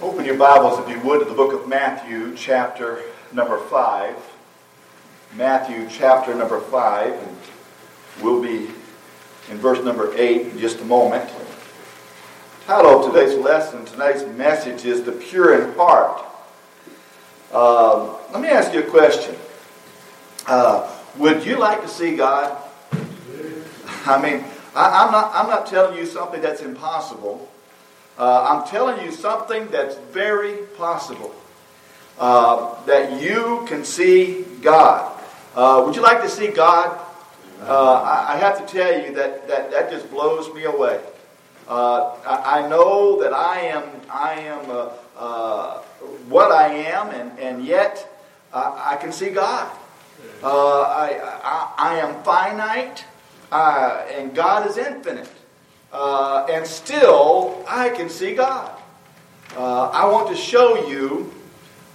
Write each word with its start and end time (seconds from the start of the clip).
Open 0.00 0.24
your 0.24 0.36
Bibles, 0.36 0.78
if 0.78 0.88
you 0.88 1.00
would, 1.00 1.18
to 1.18 1.24
the 1.24 1.34
book 1.34 1.52
of 1.52 1.66
Matthew, 1.66 2.32
chapter 2.36 3.02
number 3.32 3.58
5. 3.58 4.14
Matthew, 5.34 5.88
chapter 5.90 6.36
number 6.36 6.60
5. 6.60 7.14
And 7.14 7.36
we'll 8.22 8.40
be 8.40 8.70
in 9.50 9.58
verse 9.58 9.84
number 9.84 10.16
8 10.16 10.52
in 10.52 10.58
just 10.60 10.78
a 10.78 10.84
moment. 10.84 11.28
title 12.64 13.04
of 13.04 13.12
today's 13.12 13.36
lesson, 13.40 13.84
tonight's 13.86 14.24
message 14.36 14.84
is 14.84 15.02
The 15.02 15.10
Pure 15.10 15.64
in 15.64 15.74
Heart. 15.74 16.24
Uh, 17.50 18.18
let 18.32 18.40
me 18.40 18.46
ask 18.46 18.72
you 18.72 18.84
a 18.84 18.88
question. 18.88 19.34
Uh, 20.46 20.96
would 21.16 21.44
you 21.44 21.58
like 21.58 21.82
to 21.82 21.88
see 21.88 22.14
God? 22.14 22.56
I 24.06 24.22
mean, 24.22 24.44
I, 24.76 25.04
am 25.04 25.10
not, 25.10 25.32
I'm 25.34 25.48
not 25.48 25.66
telling 25.66 25.98
you 25.98 26.06
something 26.06 26.40
that's 26.40 26.62
impossible. 26.62 27.50
Uh, 28.18 28.48
I'm 28.50 28.68
telling 28.68 29.04
you 29.04 29.12
something 29.12 29.68
that's 29.68 29.96
very 30.10 30.56
possible. 30.76 31.32
Uh, 32.18 32.74
that 32.84 33.22
you 33.22 33.64
can 33.68 33.84
see 33.84 34.42
God. 34.60 35.22
Uh, 35.54 35.84
would 35.86 35.94
you 35.94 36.02
like 36.02 36.20
to 36.22 36.28
see 36.28 36.48
God? 36.48 36.98
Uh, 37.62 38.02
I, 38.02 38.34
I, 38.34 38.36
have 38.38 38.58
to 38.58 38.72
tell 38.72 38.92
you 39.00 39.14
that 39.14 39.46
that, 39.46 39.70
that 39.70 39.90
just 39.90 40.10
blows 40.10 40.52
me 40.52 40.64
away. 40.64 41.00
Uh, 41.68 42.16
I, 42.26 42.60
I, 42.60 42.68
know 42.68 43.22
that 43.22 43.32
I 43.32 43.60
am 43.60 43.84
I 44.10 44.32
am 44.34 44.90
uh, 45.16 45.78
what 46.28 46.50
I 46.50 46.74
am, 46.74 47.10
and, 47.10 47.38
and 47.38 47.64
yet 47.64 48.20
I 48.52 48.96
can 49.00 49.12
see 49.12 49.30
God. 49.30 49.70
I, 50.42 51.20
I, 51.44 51.72
I 51.78 51.94
am 51.98 52.20
finite, 52.24 53.04
and 53.52 54.34
God 54.34 54.68
is 54.68 54.76
infinite 54.76 55.30
uh, 55.92 56.46
and 56.50 56.66
still 56.66 57.64
I 57.66 57.90
can 57.90 58.08
see 58.08 58.34
God. 58.34 58.70
Uh, 59.56 59.88
I 59.88 60.06
want 60.06 60.28
to 60.28 60.36
show 60.36 60.88
you 60.88 61.32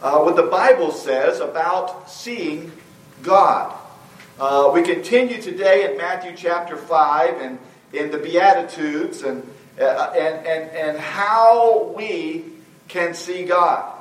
uh, 0.01 0.19
what 0.19 0.35
the 0.35 0.43
Bible 0.43 0.91
says 0.91 1.39
about 1.39 2.09
seeing 2.09 2.71
God. 3.21 3.77
Uh, 4.39 4.71
we 4.73 4.81
continue 4.81 5.41
today 5.41 5.89
in 5.89 5.97
Matthew 5.97 6.33
chapter 6.35 6.75
5 6.75 7.41
and 7.41 7.59
in 7.93 8.09
the 8.09 8.17
Beatitudes 8.17 9.21
and, 9.21 9.47
uh, 9.79 10.11
and, 10.17 10.45
and, 10.47 10.69
and 10.71 10.97
how 10.97 11.93
we 11.95 12.45
can 12.87 13.13
see 13.13 13.45
God. 13.45 13.91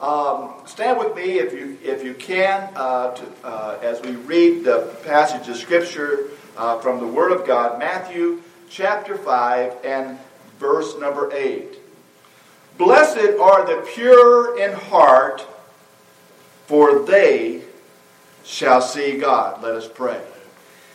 Um, 0.00 0.52
stand 0.66 0.98
with 0.98 1.16
me 1.16 1.38
if 1.38 1.54
you, 1.54 1.78
if 1.82 2.04
you 2.04 2.14
can 2.14 2.70
uh, 2.76 3.14
to, 3.14 3.80
as 3.82 4.00
we 4.02 4.12
read 4.12 4.64
the 4.64 4.94
passage 5.04 5.48
of 5.48 5.56
Scripture 5.56 6.28
from 6.82 7.00
the 7.00 7.06
Word 7.06 7.32
of 7.32 7.46
God, 7.46 7.78
Matthew 7.78 8.42
chapter 8.70 9.16
5 9.16 9.84
and 9.84 10.18
verse 10.58 10.98
number 10.98 11.32
8. 11.32 11.78
Blessed 12.76 13.38
are 13.40 13.66
the 13.66 13.86
pure 13.94 14.58
in 14.60 14.72
heart, 14.72 15.46
for 16.66 17.00
they 17.00 17.62
shall 18.44 18.80
see 18.80 19.18
God. 19.18 19.62
Let 19.62 19.74
us 19.74 19.88
pray. 19.88 20.20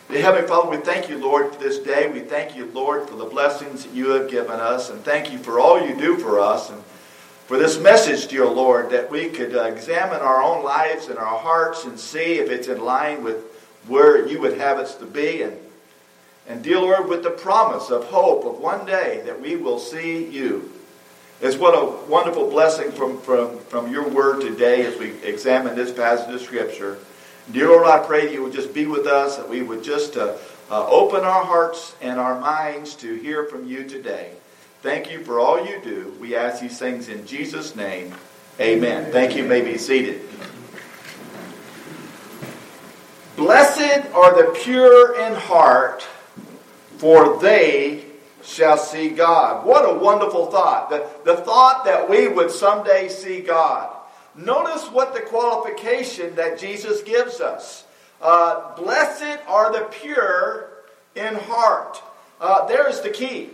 Dear 0.10 0.22
Heavenly 0.22 0.48
Father, 0.48 0.70
we 0.70 0.78
thank 0.78 1.10
you, 1.10 1.18
Lord, 1.18 1.54
for 1.54 1.62
this 1.62 1.80
day. 1.80 2.10
We 2.10 2.20
thank 2.20 2.56
you, 2.56 2.66
Lord, 2.74 3.10
for 3.10 3.16
the 3.16 3.26
blessings 3.26 3.84
that 3.84 3.94
you 3.94 4.12
have 4.12 4.30
given 4.30 4.60
us, 4.60 4.90
and 4.90 5.04
thank 5.04 5.32
you 5.32 5.38
for 5.38 5.60
all 5.60 5.86
you 5.86 5.98
do 5.98 6.18
for 6.18 6.40
us, 6.40 6.70
and 6.70 6.84
for 7.48 7.58
this 7.58 7.80
message, 7.80 8.28
dear 8.28 8.46
Lord, 8.46 8.90
that 8.92 9.10
we 9.10 9.30
could 9.30 9.56
uh, 9.56 9.64
examine 9.64 10.22
our 10.22 10.42
own 10.42 10.64
lives 10.64 11.08
and 11.08 11.18
our 11.18 11.38
hearts 11.38 11.84
and 11.86 12.00
see 12.00 12.36
if 12.36 12.50
it's 12.50 12.68
in 12.68 12.82
line 12.82 13.24
with 13.24 13.44
where 13.88 14.28
you 14.28 14.40
would 14.40 14.58
have 14.58 14.78
us 14.78 14.96
to 14.96 15.06
be, 15.06 15.42
and 15.42 15.58
and 16.48 16.62
dear 16.62 16.80
Lord, 16.80 17.08
with 17.08 17.24
the 17.24 17.30
promise 17.30 17.90
of 17.90 18.06
hope 18.06 18.46
of 18.46 18.60
one 18.60 18.86
day 18.86 19.22
that 19.26 19.42
we 19.42 19.56
will 19.56 19.80
see 19.80 20.28
you. 20.28 20.72
It's 21.42 21.58
what 21.58 21.74
a 21.74 22.10
wonderful 22.10 22.50
blessing 22.50 22.92
from, 22.92 23.20
from, 23.20 23.60
from 23.60 23.92
your 23.92 24.08
word 24.08 24.42
today 24.42 24.86
as 24.86 24.98
we 24.98 25.12
examine 25.24 25.76
this 25.76 25.92
passage 25.92 26.34
of 26.34 26.42
Scripture. 26.42 27.00
Dear 27.52 27.68
Lord, 27.68 27.88
I 27.88 28.00
pray 28.00 28.26
that 28.26 28.34
you 28.34 28.44
would 28.44 28.54
just 28.54 28.74
be 28.74 28.86
with 28.86 29.08
us, 29.08 29.38
that 29.38 29.50
we 29.50 29.62
would 29.62 29.84
just 29.84 30.16
uh, 30.16 30.36
uh, 30.70 30.88
open 30.88 31.22
our 31.22 31.44
hearts 31.44 31.96
and 32.02 32.20
our 32.20 32.40
minds 32.40 32.96
to 32.96 33.16
hear 33.16 33.46
from 33.46 33.68
you 33.68 33.84
today. 33.88 34.32
Thank 34.82 35.12
you 35.12 35.24
for 35.24 35.40
all 35.40 35.66
you 35.66 35.82
do. 35.82 36.16
We 36.20 36.36
ask 36.36 36.62
these 36.62 36.78
things 36.78 37.10
in 37.10 37.26
Jesus' 37.26 37.76
name. 37.76 38.14
Amen. 38.60 39.12
Thank 39.12 39.36
you. 39.36 39.44
you 39.44 39.50
may 39.50 39.62
be 39.62 39.78
seated. 39.78 40.22
Blessed 43.36 44.14
are 44.14 44.36
the 44.36 44.58
pure 44.64 45.20
in 45.20 45.34
heart 45.34 46.08
for 47.04 47.38
they 47.42 48.02
shall 48.46 48.78
see 48.78 49.10
God. 49.10 49.66
What 49.66 49.82
a 49.84 50.00
wonderful 50.00 50.46
thought. 50.46 50.90
The, 50.90 51.06
the 51.26 51.36
thought 51.36 51.84
that 51.84 52.10
we 52.10 52.30
would 52.30 52.50
someday 52.50 53.10
see 53.10 53.42
God. 53.42 53.94
Notice 54.38 54.90
what 54.90 55.14
the 55.14 55.20
qualification 55.20 56.34
that 56.36 56.58
Jesus 56.58 57.04
gives 57.04 57.42
us. 57.42 57.84
Uh, 58.22 58.74
Blessed 58.78 59.42
are 59.50 59.74
the 59.74 59.86
pure 59.92 60.70
in 61.14 61.36
heart. 61.36 62.02
Uh, 62.40 62.68
there's 62.68 63.02
the 63.02 63.10
key. 63.10 63.50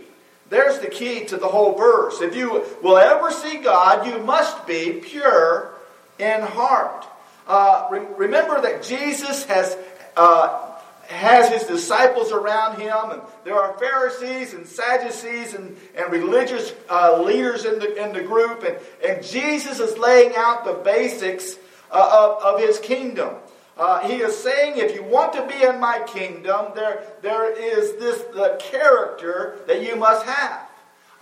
There's 0.48 0.78
the 0.78 0.86
key 0.86 1.24
to 1.24 1.36
the 1.36 1.48
whole 1.48 1.76
verse. 1.76 2.20
If 2.20 2.36
you 2.36 2.64
will 2.84 2.98
ever 2.98 3.32
see 3.32 3.56
God, 3.56 4.06
you 4.06 4.22
must 4.22 4.64
be 4.68 5.00
pure 5.02 5.72
in 6.20 6.40
heart. 6.40 7.04
Uh, 7.48 7.88
re- 7.90 8.06
remember 8.16 8.60
that 8.60 8.84
Jesus 8.84 9.44
has 9.46 9.76
uh, 10.16 10.69
has 11.10 11.50
his 11.50 11.64
disciples 11.64 12.32
around 12.32 12.80
him, 12.80 13.10
and 13.10 13.22
there 13.44 13.56
are 13.56 13.76
Pharisees 13.78 14.54
and 14.54 14.66
Sadducees 14.66 15.54
and, 15.54 15.76
and 15.96 16.12
religious 16.12 16.72
uh, 16.88 17.20
leaders 17.20 17.64
in 17.64 17.78
the, 17.78 18.02
in 18.02 18.12
the 18.12 18.22
group, 18.22 18.62
and, 18.62 18.78
and 19.06 19.24
Jesus 19.24 19.80
is 19.80 19.98
laying 19.98 20.32
out 20.36 20.64
the 20.64 20.74
basics 20.74 21.56
uh, 21.90 22.36
of, 22.40 22.54
of 22.54 22.60
his 22.60 22.78
kingdom. 22.78 23.34
Uh, 23.76 24.06
he 24.06 24.16
is 24.16 24.36
saying, 24.36 24.74
if 24.76 24.94
you 24.94 25.02
want 25.02 25.32
to 25.32 25.46
be 25.46 25.64
in 25.64 25.80
my 25.80 26.00
kingdom, 26.06 26.66
there, 26.74 27.02
there 27.22 27.50
is 27.50 27.98
this 27.98 28.22
the 28.34 28.56
character 28.60 29.60
that 29.66 29.82
you 29.82 29.96
must 29.96 30.26
have. 30.26 30.68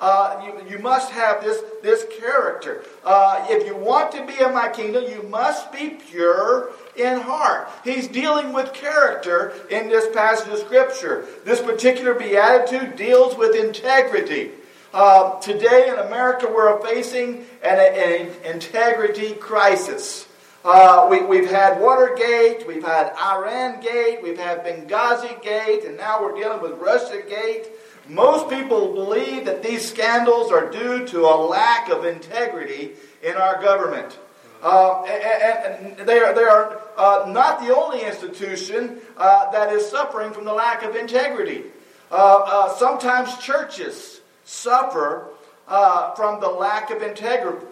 Uh, 0.00 0.44
you, 0.44 0.70
you 0.70 0.78
must 0.78 1.10
have 1.10 1.43
this, 1.43 1.60
this 1.82 2.05
character. 2.20 2.84
Uh, 3.05 3.44
if 3.49 3.66
you 3.66 3.75
want 3.75 4.12
to 4.12 4.25
be 4.26 4.34
in 4.43 4.53
my 4.55 4.69
kingdom, 4.69 5.05
you 5.10 5.22
must 5.25 5.72
be 5.72 5.91
pure 5.91 6.70
in 6.99 7.21
heart. 7.21 7.69
He's 7.85 8.09
dealing 8.09 8.53
with 8.53 8.73
character 8.73 9.53
in 9.71 9.89
this 9.89 10.15
passage 10.15 10.53
of 10.53 10.59
Scripture. 10.59 11.27
This 11.45 11.61
particular 11.61 12.15
beatitude 12.15 12.97
deals 12.97 13.37
with 13.37 13.55
integrity. 13.55 14.53
Uh, 14.93 15.39
today 15.41 15.89
in 15.89 15.99
America, 15.99 16.47
we're 16.53 16.81
facing 16.81 17.47
an, 17.63 17.79
an 17.79 18.31
integrity 18.45 19.35
crisis. 19.35 20.27
Uh, 20.65 21.07
we, 21.09 21.37
have 21.39 21.51
had 21.51 21.81
Watergate, 21.81 22.67
we've 22.67 22.85
had 22.85 23.13
Iran 23.17 23.81
Gate, 23.81 24.21
we've 24.23 24.39
had 24.39 24.65
Benghazi 24.65 25.41
Gate, 25.43 25.85
and 25.85 25.97
now 25.97 26.23
we're 26.23 26.35
dealing 26.35 26.61
with 26.61 26.73
Russia 26.73 27.23
Gate. 27.29 27.69
Most 28.09 28.49
people 28.49 28.93
believe 28.93 29.45
that 29.45 29.63
these 29.63 29.87
scandals 29.87 30.51
are 30.51 30.71
due 30.71 31.07
to 31.09 31.21
a 31.21 31.37
lack 31.37 31.91
of 31.91 32.05
integrity 32.05 32.93
in 33.23 33.35
our 33.35 33.63
government. 33.63 34.19
Uh, 34.63 35.05
and, 35.05 35.99
and, 35.99 36.09
they 36.09 36.19
are, 36.19 36.35
they 36.35 36.43
are 36.43 36.81
uh, 36.97 37.31
not 37.31 37.61
the 37.61 37.75
only 37.75 38.03
institution 38.03 38.99
uh, 39.17 39.51
that 39.53 39.73
is 39.73 39.89
suffering 39.89 40.33
from 40.33 40.45
the 40.45 40.53
lack 40.53 40.83
of 40.83 40.97
integrity. 40.97 41.63
Uh, 42.11 42.15
uh, 42.15 42.75
sometimes 42.75 43.37
churches 43.39 44.21
suffer 44.45 45.29
uh, 45.69 46.15
from 46.15 46.41
the 46.41 46.49
lack 46.49 46.91
of 46.91 47.03
integrity 47.03 47.67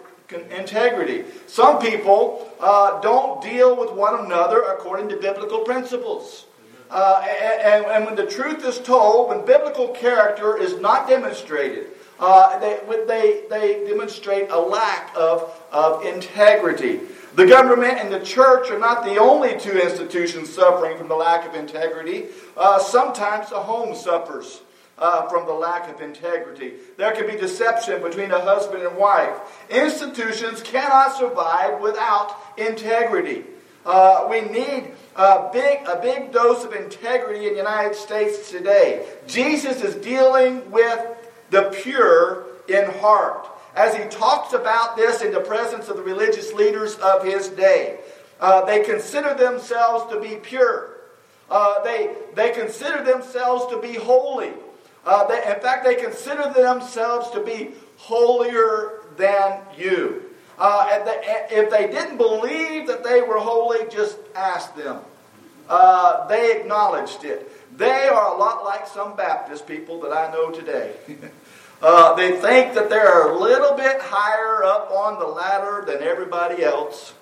integrity. 0.51 1.23
Some 1.45 1.79
people 1.79 2.51
don't 2.59 3.41
deal 3.41 3.77
with 3.77 3.93
one 3.93 4.25
another 4.25 4.61
according 4.61 5.07
to 5.07 5.15
biblical 5.15 5.59
principles. 5.59 6.45
And, 6.91 7.85
and, 7.85 8.05
when 8.05 8.15
the 8.15 8.25
truth 8.25 8.65
is 8.65 8.77
told, 8.77 9.29
when 9.29 9.45
biblical 9.45 9.87
character 9.87 10.57
is 10.57 10.81
not 10.81 11.07
demonstrated, 11.07 11.87
uh, 12.19 12.59
they, 12.59 12.79
they, 13.07 13.43
they 13.49 13.85
demonstrate 13.87 14.49
a 14.49 14.59
lack 14.59 15.11
of, 15.15 15.61
of 15.71 16.05
integrity. 16.05 16.99
The 17.35 17.45
government 17.45 17.99
and 17.99 18.11
the 18.11 18.19
church 18.19 18.71
are 18.71 18.79
not 18.79 19.05
the 19.05 19.17
only 19.17 19.59
two 19.59 19.77
institutions 19.77 20.53
suffering 20.53 20.97
from 20.97 21.07
the 21.07 21.15
lack 21.15 21.47
of 21.47 21.53
integrity. 21.53 22.25
Uh, 22.55 22.79
sometimes 22.79 23.49
the 23.49 23.59
home 23.59 23.95
suffers. 23.95 24.61
Uh, 24.99 25.29
from 25.29 25.45
the 25.45 25.53
lack 25.53 25.87
of 25.93 26.01
integrity. 26.01 26.73
There 26.97 27.11
can 27.11 27.27
be 27.27 27.37
deception 27.39 28.01
between 28.01 28.31
a 28.31 28.41
husband 28.41 28.81
and 28.81 28.97
wife. 28.97 29.37
Institutions 29.69 30.63
cannot 30.63 31.15
survive 31.15 31.79
without 31.81 32.35
integrity. 32.57 33.43
Uh, 33.85 34.25
we 34.27 34.41
need 34.41 34.91
a 35.15 35.49
big, 35.53 35.87
a 35.87 35.99
big 36.01 36.31
dose 36.31 36.65
of 36.65 36.73
integrity 36.73 37.45
in 37.45 37.53
the 37.53 37.59
United 37.59 37.95
States 37.95 38.49
today. 38.49 39.07
Jesus 39.27 39.83
is 39.83 39.93
dealing 39.95 40.69
with 40.71 41.16
the 41.49 41.75
pure 41.83 42.45
in 42.67 42.89
heart. 42.99 43.47
As 43.75 43.95
he 43.95 44.05
talks 44.09 44.53
about 44.53 44.95
this 44.95 45.21
in 45.21 45.31
the 45.31 45.39
presence 45.39 45.87
of 45.87 45.97
the 45.97 46.03
religious 46.03 46.51
leaders 46.53 46.95
of 46.95 47.23
his 47.23 47.49
day, 47.49 47.99
uh, 48.39 48.65
they 48.65 48.83
consider 48.83 49.33
themselves 49.33 50.11
to 50.11 50.19
be 50.19 50.35
pure. 50.37 50.97
Uh, 51.49 51.83
they, 51.83 52.15
they 52.35 52.51
consider 52.51 53.03
themselves 53.03 53.71
to 53.71 53.79
be 53.79 53.93
holy. 53.93 54.51
Uh, 55.05 55.25
they, 55.27 55.37
in 55.37 55.59
fact, 55.61 55.85
they 55.85 55.95
consider 55.95 56.51
themselves 56.53 57.29
to 57.31 57.41
be 57.41 57.71
holier 57.97 59.01
than 59.15 59.61
you. 59.77 60.23
Uh, 60.57 61.03
they, 61.05 61.47
if 61.51 61.69
they 61.69 61.87
didn't 61.87 62.17
believe 62.17 62.87
that 62.87 63.03
they 63.03 63.21
were 63.21 63.37
holy, 63.37 63.87
just 63.89 64.17
ask 64.35 64.75
them. 64.75 64.99
Uh, 65.69 66.27
they 66.27 66.59
acknowledged 66.59 67.23
it. 67.23 67.51
They 67.77 68.07
are 68.07 68.33
a 68.33 68.37
lot 68.37 68.65
like 68.65 68.87
some 68.87 69.15
Baptist 69.15 69.67
people 69.67 70.01
that 70.01 70.11
I 70.11 70.31
know 70.31 70.49
today. 70.49 70.93
uh, 71.81 72.15
they 72.15 72.31
think 72.31 72.73
that 72.73 72.89
they're 72.89 73.29
a 73.29 73.39
little 73.39 73.77
bit 73.77 74.01
higher 74.01 74.63
up 74.63 74.89
on 74.89 75.19
the 75.19 75.27
ladder 75.27 75.83
than 75.85 76.01
everybody 76.01 76.63
else. 76.63 77.13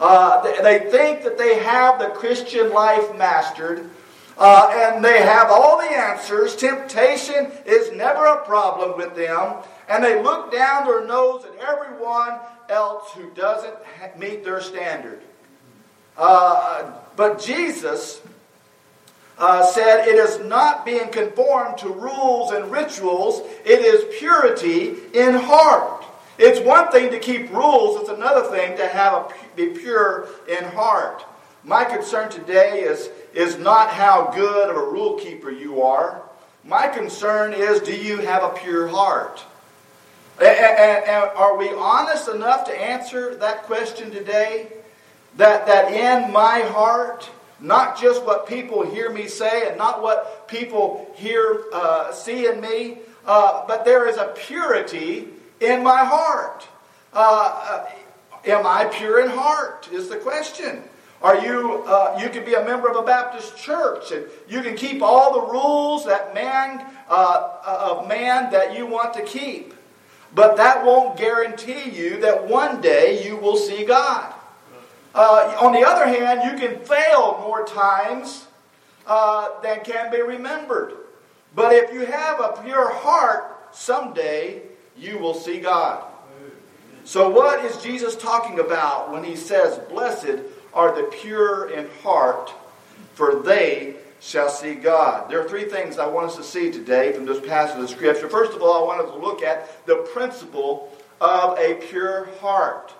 Uh, 0.00 0.42
they, 0.42 0.62
they, 0.62 0.90
think 0.90 1.22
that 1.22 1.38
they 1.38 1.60
have 1.60 2.00
the 2.00 2.06
Christian 2.06 2.72
life 2.72 3.16
mastered. 3.16 3.88
Uh, 4.36 4.70
and 4.74 5.04
they 5.04 5.22
have 5.22 5.48
all 5.48 5.78
the 5.78 5.90
answers. 5.90 6.56
Temptation 6.56 7.52
is 7.64 7.92
never 7.92 8.26
a 8.26 8.44
problem 8.44 8.96
with 8.96 9.14
them. 9.14 9.56
And 9.88 10.02
they 10.02 10.20
look 10.20 10.50
down 10.50 10.86
their 10.86 11.06
nose 11.06 11.44
at 11.44 11.56
everyone 11.60 12.40
else 12.68 13.12
who 13.12 13.30
doesn't 13.30 13.76
meet 14.18 14.42
their 14.42 14.60
standard. 14.60 15.20
Uh, 16.16 16.90
but 17.14 17.38
Jesus 17.38 18.20
uh, 19.40 19.64
said 19.64 20.06
it 20.06 20.16
is 20.16 20.38
not 20.46 20.84
being 20.84 21.08
conformed 21.08 21.78
to 21.78 21.88
rules 21.88 22.52
and 22.52 22.70
rituals, 22.70 23.40
it 23.64 23.80
is 23.80 24.18
purity 24.18 24.96
in 25.14 25.34
heart. 25.34 26.04
It's 26.38 26.60
one 26.60 26.90
thing 26.92 27.10
to 27.10 27.18
keep 27.18 27.50
rules, 27.50 28.00
it's 28.00 28.10
another 28.10 28.48
thing 28.50 28.76
to 28.76 28.86
have 28.86 29.12
a, 29.14 29.34
be 29.56 29.68
pure 29.68 30.28
in 30.46 30.64
heart. 30.64 31.24
My 31.64 31.84
concern 31.84 32.30
today 32.30 32.80
is, 32.80 33.10
is 33.34 33.58
not 33.58 33.90
how 33.90 34.30
good 34.34 34.70
of 34.70 34.76
a 34.76 34.90
rule 34.90 35.18
keeper 35.18 35.50
you 35.50 35.82
are. 35.82 36.22
My 36.64 36.88
concern 36.88 37.54
is 37.54 37.80
do 37.80 37.96
you 37.96 38.18
have 38.18 38.42
a 38.42 38.50
pure 38.50 38.88
heart? 38.88 39.42
And, 40.38 40.48
and, 40.48 41.04
and 41.04 41.30
are 41.36 41.56
we 41.56 41.68
honest 41.70 42.28
enough 42.28 42.64
to 42.66 42.72
answer 42.72 43.34
that 43.36 43.64
question 43.64 44.10
today? 44.10 44.68
That, 45.36 45.66
that 45.66 45.92
in 45.92 46.32
my 46.32 46.60
heart, 46.60 47.30
not 47.60 48.00
just 48.00 48.24
what 48.24 48.46
people 48.46 48.88
hear 48.88 49.10
me 49.10 49.26
say 49.26 49.68
and 49.68 49.76
not 49.76 50.02
what 50.02 50.48
people 50.48 51.10
hear, 51.14 51.64
uh, 51.72 52.12
see 52.12 52.46
in 52.46 52.60
me, 52.60 52.98
uh, 53.26 53.64
but 53.66 53.84
there 53.84 54.08
is 54.08 54.16
a 54.16 54.34
purity 54.36 55.28
in 55.60 55.82
my 55.82 56.04
heart. 56.04 56.66
Uh, 57.12 57.86
uh 57.86 57.90
am 58.46 58.66
I 58.66 58.86
pure 58.86 59.20
in 59.20 59.30
heart? 59.30 59.88
Is 59.92 60.08
the 60.08 60.16
question. 60.16 60.82
Are 61.22 61.44
you, 61.44 61.84
uh, 61.84 62.18
you 62.20 62.30
can 62.30 62.46
be 62.46 62.54
a 62.54 62.64
member 62.64 62.88
of 62.88 62.96
a 62.96 63.02
Baptist 63.02 63.56
church 63.58 64.10
and 64.10 64.24
you 64.48 64.62
can 64.62 64.74
keep 64.74 65.02
all 65.02 65.34
the 65.34 65.52
rules 65.52 66.06
that 66.06 66.32
man, 66.32 66.86
uh, 67.10 67.58
of 67.66 68.08
man 68.08 68.50
that 68.52 68.76
you 68.76 68.86
want 68.86 69.12
to 69.14 69.22
keep. 69.22 69.74
But 70.34 70.56
that 70.56 70.84
won't 70.84 71.18
guarantee 71.18 71.90
you 71.90 72.20
that 72.20 72.46
one 72.46 72.80
day 72.80 73.22
you 73.22 73.36
will 73.36 73.56
see 73.56 73.84
God. 73.84 74.32
Uh, 75.14 75.56
on 75.60 75.72
the 75.72 75.86
other 75.86 76.06
hand, 76.06 76.42
you 76.44 76.58
can 76.58 76.78
fail 76.84 77.38
more 77.42 77.64
times 77.64 78.46
uh, 79.06 79.60
than 79.62 79.82
can 79.84 80.10
be 80.10 80.22
remembered. 80.22 80.94
But 81.54 81.72
if 81.72 81.92
you 81.92 82.06
have 82.06 82.40
a 82.40 82.62
pure 82.62 82.90
heart, 82.92 83.68
someday 83.72 84.62
you 84.96 85.18
will 85.18 85.34
see 85.34 85.60
God. 85.60 86.04
So, 87.04 87.28
what 87.28 87.64
is 87.64 87.82
Jesus 87.82 88.14
talking 88.14 88.60
about 88.60 89.10
when 89.10 89.24
he 89.24 89.34
says, 89.34 89.78
Blessed 89.88 90.42
are 90.72 90.94
the 90.94 91.08
pure 91.08 91.70
in 91.70 91.88
heart, 92.02 92.52
for 93.14 93.42
they 93.42 93.96
shall 94.20 94.48
see 94.48 94.74
God? 94.74 95.28
There 95.28 95.40
are 95.40 95.48
three 95.48 95.64
things 95.64 95.98
I 95.98 96.06
want 96.06 96.26
us 96.26 96.36
to 96.36 96.44
see 96.44 96.70
today 96.70 97.12
from 97.12 97.24
this 97.24 97.44
passage 97.44 97.82
of 97.82 97.90
Scripture. 97.90 98.28
First 98.28 98.52
of 98.52 98.62
all, 98.62 98.84
I 98.84 98.86
want 98.86 99.00
us 99.00 99.10
to 99.12 99.18
look 99.18 99.42
at 99.42 99.86
the 99.86 99.96
principle 100.12 100.96
of 101.20 101.58
a 101.58 101.74
pure 101.88 102.28
heart. 102.40 102.92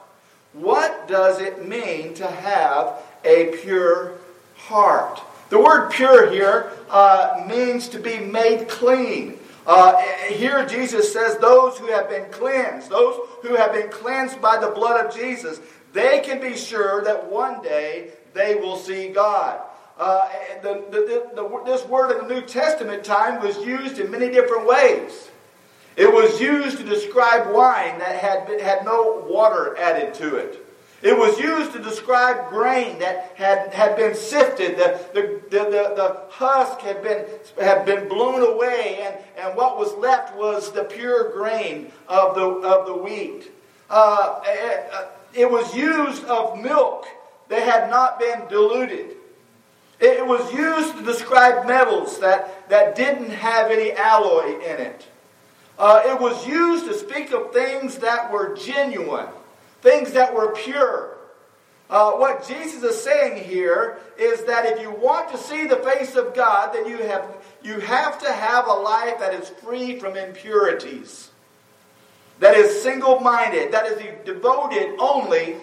What 0.52 1.06
does 1.06 1.41
it 1.41 1.69
mean 1.69 2.14
to 2.14 2.26
have 2.26 3.02
a 3.25 3.56
pure 3.62 4.19
heart? 4.56 5.20
The 5.49 5.58
word 5.58 5.91
pure 5.91 6.31
here 6.31 6.73
uh, 6.88 7.44
means 7.49 7.88
to 7.88 7.99
be 7.99 8.19
made 8.19 8.69
clean. 8.69 9.38
Uh, 9.67 9.97
here 10.29 10.67
Jesus 10.67 11.12
says 11.12 11.37
those 11.38 11.79
who 11.79 11.87
have 11.87 12.08
been 12.08 12.31
cleansed, 12.31 12.88
those 12.88 13.17
who 13.43 13.55
have 13.55 13.73
been 13.73 13.91
cleansed 13.91 14.41
by 14.41 14.58
the 14.58 14.70
blood 14.70 15.05
of 15.05 15.14
Jesus, 15.14 15.61
they 15.93 16.20
can 16.20 16.41
be 16.41 16.56
sure 16.56 17.03
that 17.05 17.31
one 17.31 17.62
day 17.62 18.11
they 18.32 18.55
will 18.55 18.76
see 18.76 19.08
God. 19.08 19.61
Uh, 19.99 20.29
the, 20.62 20.85
the, 20.91 21.31
the, 21.35 21.62
this 21.64 21.85
word 21.87 22.11
in 22.12 22.26
the 22.26 22.35
New 22.35 22.46
Testament 22.46 23.05
time 23.05 23.43
was 23.43 23.56
used 23.58 23.99
in 23.99 24.11
many 24.11 24.31
different 24.31 24.67
ways. 24.67 25.30
It 26.00 26.11
was 26.11 26.41
used 26.41 26.79
to 26.79 26.82
describe 26.82 27.55
wine 27.55 27.99
that 27.99 28.17
had, 28.17 28.47
been, 28.47 28.58
had 28.58 28.87
no 28.87 29.23
water 29.29 29.76
added 29.76 30.14
to 30.14 30.37
it. 30.37 30.67
It 31.02 31.14
was 31.14 31.38
used 31.38 31.75
to 31.75 31.79
describe 31.79 32.49
grain 32.49 32.99
that 33.00 33.32
had, 33.35 33.75
had 33.75 33.97
been 33.99 34.14
sifted. 34.14 34.79
The, 34.79 34.99
the, 35.12 35.43
the, 35.50 35.64
the, 35.64 35.94
the 35.94 36.23
husk 36.31 36.81
had 36.81 37.02
been, 37.02 37.26
had 37.61 37.85
been 37.85 38.08
blown 38.08 38.41
away, 38.41 39.00
and, 39.02 39.14
and 39.37 39.55
what 39.55 39.76
was 39.79 39.93
left 39.99 40.35
was 40.37 40.73
the 40.73 40.85
pure 40.85 41.32
grain 41.35 41.93
of 42.08 42.35
the, 42.35 42.46
of 42.46 42.87
the 42.87 42.96
wheat. 42.96 43.53
Uh, 43.91 44.41
it 45.35 45.50
was 45.50 45.76
used 45.76 46.25
of 46.25 46.58
milk 46.58 47.08
that 47.50 47.62
had 47.62 47.91
not 47.91 48.19
been 48.19 48.49
diluted. 48.49 49.17
It 50.00 50.26
was 50.26 50.50
used 50.55 50.96
to 50.96 51.05
describe 51.05 51.67
metals 51.67 52.20
that, 52.20 52.70
that 52.70 52.96
didn't 52.96 53.29
have 53.29 53.70
any 53.70 53.93
alloy 53.93 54.55
in 54.61 54.81
it. 54.81 55.06
Uh, 55.81 56.03
it 56.05 56.21
was 56.21 56.47
used 56.47 56.85
to 56.85 56.93
speak 56.93 57.32
of 57.32 57.55
things 57.55 57.97
that 57.97 58.31
were 58.31 58.55
genuine, 58.55 59.29
things 59.81 60.12
that 60.12 60.35
were 60.35 60.53
pure. 60.53 61.17
Uh, 61.88 62.12
what 62.12 62.47
Jesus 62.47 62.82
is 62.82 63.03
saying 63.03 63.43
here 63.43 63.97
is 64.19 64.44
that 64.44 64.67
if 64.67 64.82
you 64.82 64.91
want 64.91 65.31
to 65.31 65.38
see 65.38 65.67
the 65.67 65.79
face 65.79 66.17
of 66.17 66.35
God, 66.35 66.75
then 66.75 66.87
you 66.87 66.99
have, 66.99 67.25
you 67.62 67.81
have 67.81 68.21
to 68.21 68.31
have 68.31 68.67
a 68.69 68.73
life 68.73 69.19
that 69.21 69.32
is 69.32 69.49
free 69.49 69.99
from 69.99 70.19
impurities, 70.19 71.31
that 72.41 72.55
is 72.59 72.82
single 72.82 73.19
minded, 73.21 73.73
that 73.73 73.87
is 73.87 74.03
devoted 74.27 74.97
only 75.00 75.56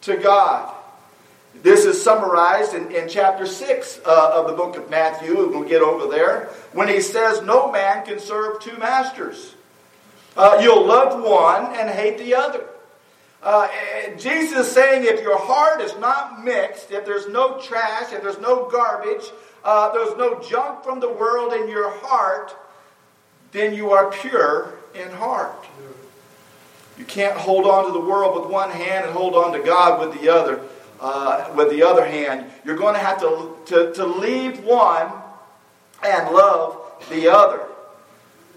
to 0.00 0.16
God. 0.16 0.74
This 1.62 1.84
is 1.84 2.02
summarized 2.02 2.74
in, 2.74 2.90
in 2.90 3.08
chapter 3.08 3.46
6 3.46 4.00
uh, 4.04 4.32
of 4.34 4.48
the 4.48 4.52
book 4.52 4.76
of 4.76 4.90
Matthew. 4.90 5.36
We'll 5.36 5.62
get 5.62 5.80
over 5.80 6.12
there. 6.12 6.46
When 6.72 6.88
he 6.88 7.00
says, 7.00 7.40
No 7.42 7.70
man 7.70 8.04
can 8.04 8.18
serve 8.18 8.60
two 8.60 8.76
masters. 8.76 9.54
Uh, 10.36 10.58
you'll 10.62 10.86
love 10.86 11.22
one 11.22 11.74
and 11.76 11.90
hate 11.90 12.18
the 12.18 12.34
other. 12.34 12.64
Uh, 13.42 13.68
Jesus 14.18 14.66
is 14.66 14.72
saying 14.72 15.04
if 15.04 15.22
your 15.22 15.38
heart 15.38 15.80
is 15.80 15.96
not 15.98 16.44
mixed, 16.44 16.90
if 16.90 17.06
there's 17.06 17.28
no 17.28 17.58
trash, 17.58 18.12
if 18.12 18.22
there's 18.22 18.38
no 18.38 18.68
garbage, 18.68 19.30
uh, 19.64 19.92
there's 19.92 20.16
no 20.16 20.40
junk 20.40 20.84
from 20.84 21.00
the 21.00 21.08
world 21.08 21.52
in 21.52 21.68
your 21.68 21.90
heart, 22.00 22.54
then 23.52 23.74
you 23.74 23.90
are 23.90 24.10
pure 24.10 24.74
in 24.94 25.10
heart. 25.10 25.66
You 26.98 27.04
can't 27.06 27.36
hold 27.36 27.66
on 27.66 27.86
to 27.86 27.92
the 27.92 28.00
world 28.00 28.40
with 28.40 28.50
one 28.50 28.70
hand 28.70 29.06
and 29.06 29.14
hold 29.14 29.34
on 29.34 29.52
to 29.52 29.60
God 29.60 30.00
with 30.00 30.20
the 30.20 30.28
other. 30.28 30.60
Uh, 31.00 31.50
with 31.56 31.70
the 31.70 31.82
other 31.82 32.04
hand, 32.04 32.44
you're 32.62 32.76
going 32.76 32.92
to 32.92 33.00
have 33.00 33.18
to, 33.20 33.56
to, 33.64 33.92
to 33.94 34.04
leave 34.04 34.62
one 34.62 35.10
and 36.04 36.30
love 36.34 36.78
the 37.08 37.26
other. 37.26 37.62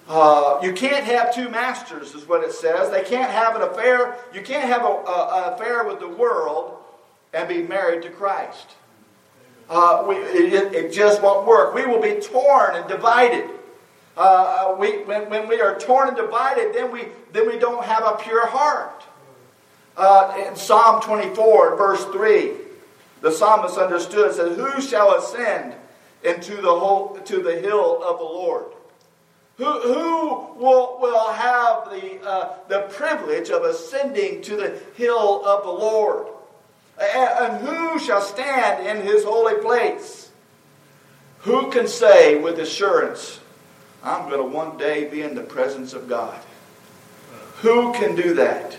Uh, 0.08 0.60
you 0.62 0.74
can't 0.74 1.06
have 1.06 1.34
two 1.34 1.50
masters, 1.50 2.14
is 2.14 2.28
what 2.28 2.44
it 2.44 2.52
says. 2.52 2.92
They 2.92 3.04
can't 3.04 3.32
have 3.32 3.56
an 3.56 3.62
affair. 3.62 4.18
You 4.34 4.42
can't 4.42 4.68
have 4.68 4.82
an 4.84 5.54
affair 5.54 5.86
with 5.86 6.00
the 6.00 6.10
world 6.10 6.78
and 7.34 7.48
be 7.48 7.62
married 7.62 8.04
to 8.04 8.10
Christ. 8.10 8.76
Uh, 9.70 10.04
we, 10.08 10.16
it, 10.16 10.74
it, 10.74 10.92
just 10.92 11.22
won't 11.22 11.48
work. 11.48 11.74
We 11.74 11.86
will 11.86 12.02
be 12.02 12.20
torn 12.20 12.76
and 12.76 12.88
divided. 12.88 13.50
Uh, 14.18 14.76
we, 14.78 15.04
when, 15.04 15.30
when, 15.30 15.48
we 15.48 15.62
are 15.62 15.80
torn 15.80 16.10
and 16.10 16.18
divided, 16.18 16.74
then 16.74 16.92
we, 16.92 17.08
then 17.32 17.48
we 17.48 17.58
don't 17.58 17.84
have 17.84 18.04
a 18.06 18.18
pure 18.22 18.46
heart. 18.46 19.04
Uh, 19.96 20.46
in 20.48 20.56
Psalm 20.56 21.02
24, 21.02 21.78
verse 21.78 22.04
3, 22.06 22.52
the 23.22 23.32
psalmist 23.32 23.78
understood, 23.78 24.34
said, 24.34 24.58
Who 24.58 24.82
shall 24.82 25.16
ascend 25.16 25.74
into 26.24 26.58
the, 26.58 26.74
whole, 26.74 27.18
to 27.26 27.42
the 27.42 27.60
hill 27.60 28.04
of 28.04 28.18
the 28.18 28.26
Lord? 28.26 28.66
Who, 29.58 29.66
who 29.66 30.30
will, 30.56 30.98
will 31.00 31.32
have 31.32 31.92
the, 31.92 32.22
uh, 32.28 32.54
the 32.68 32.82
privilege 32.92 33.50
of 33.50 33.64
ascending 33.64 34.42
to 34.44 34.56
the 34.56 34.80
hill 34.96 35.46
of 35.46 35.64
the 35.64 35.72
Lord? 35.72 36.28
And, 37.00 37.30
and 37.40 37.68
who 37.68 38.00
shall 38.00 38.22
stand 38.22 38.88
in 38.88 39.06
his 39.06 39.24
holy 39.24 39.62
place? 39.62 40.32
Who 41.40 41.70
can 41.72 41.88
say 41.88 42.40
with 42.40 42.58
assurance, 42.60 43.40
I'm 44.04 44.30
going 44.30 44.42
to 44.42 44.56
one 44.56 44.78
day 44.78 45.10
be 45.10 45.22
in 45.22 45.36
the 45.36 45.44
presence 45.44 45.94
of 45.94 46.10
God? 46.10 46.40
Who 47.58 47.94
can 47.94 48.16
do 48.16 48.34
that? 48.36 48.78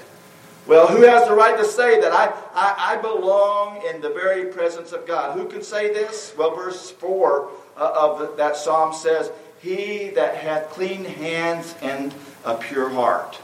Well, 0.67 0.87
who 0.89 1.03
has 1.03 1.29
the 1.29 1.35
right 1.35 1.59
to 1.59 1.65
say 1.65 2.01
that 2.01 2.13
I, 2.13 2.33
I, 2.55 2.97
I 2.97 3.03
belong 3.03 3.83
in 3.87 4.01
the 4.01 4.09
very 4.09 4.47
presence 4.47 4.93
of 4.93 5.07
God? 5.07 5.39
Who 5.39 5.47
can 5.47 5.63
say 5.63 5.93
this? 5.93 6.33
Well, 6.39 6.55
verse 6.55 6.91
4 6.91 7.51
uh, 7.77 7.93
of 7.97 8.37
that 8.39 8.57
psalm 8.57 8.95
says, 8.95 9.31
he 9.65 10.11
that 10.11 10.37
hath 10.37 10.69
clean 10.69 11.07
hands 11.07 11.75
and 11.81 12.15
a 12.45 12.55
pure 12.55 12.91
heart. 12.91 13.41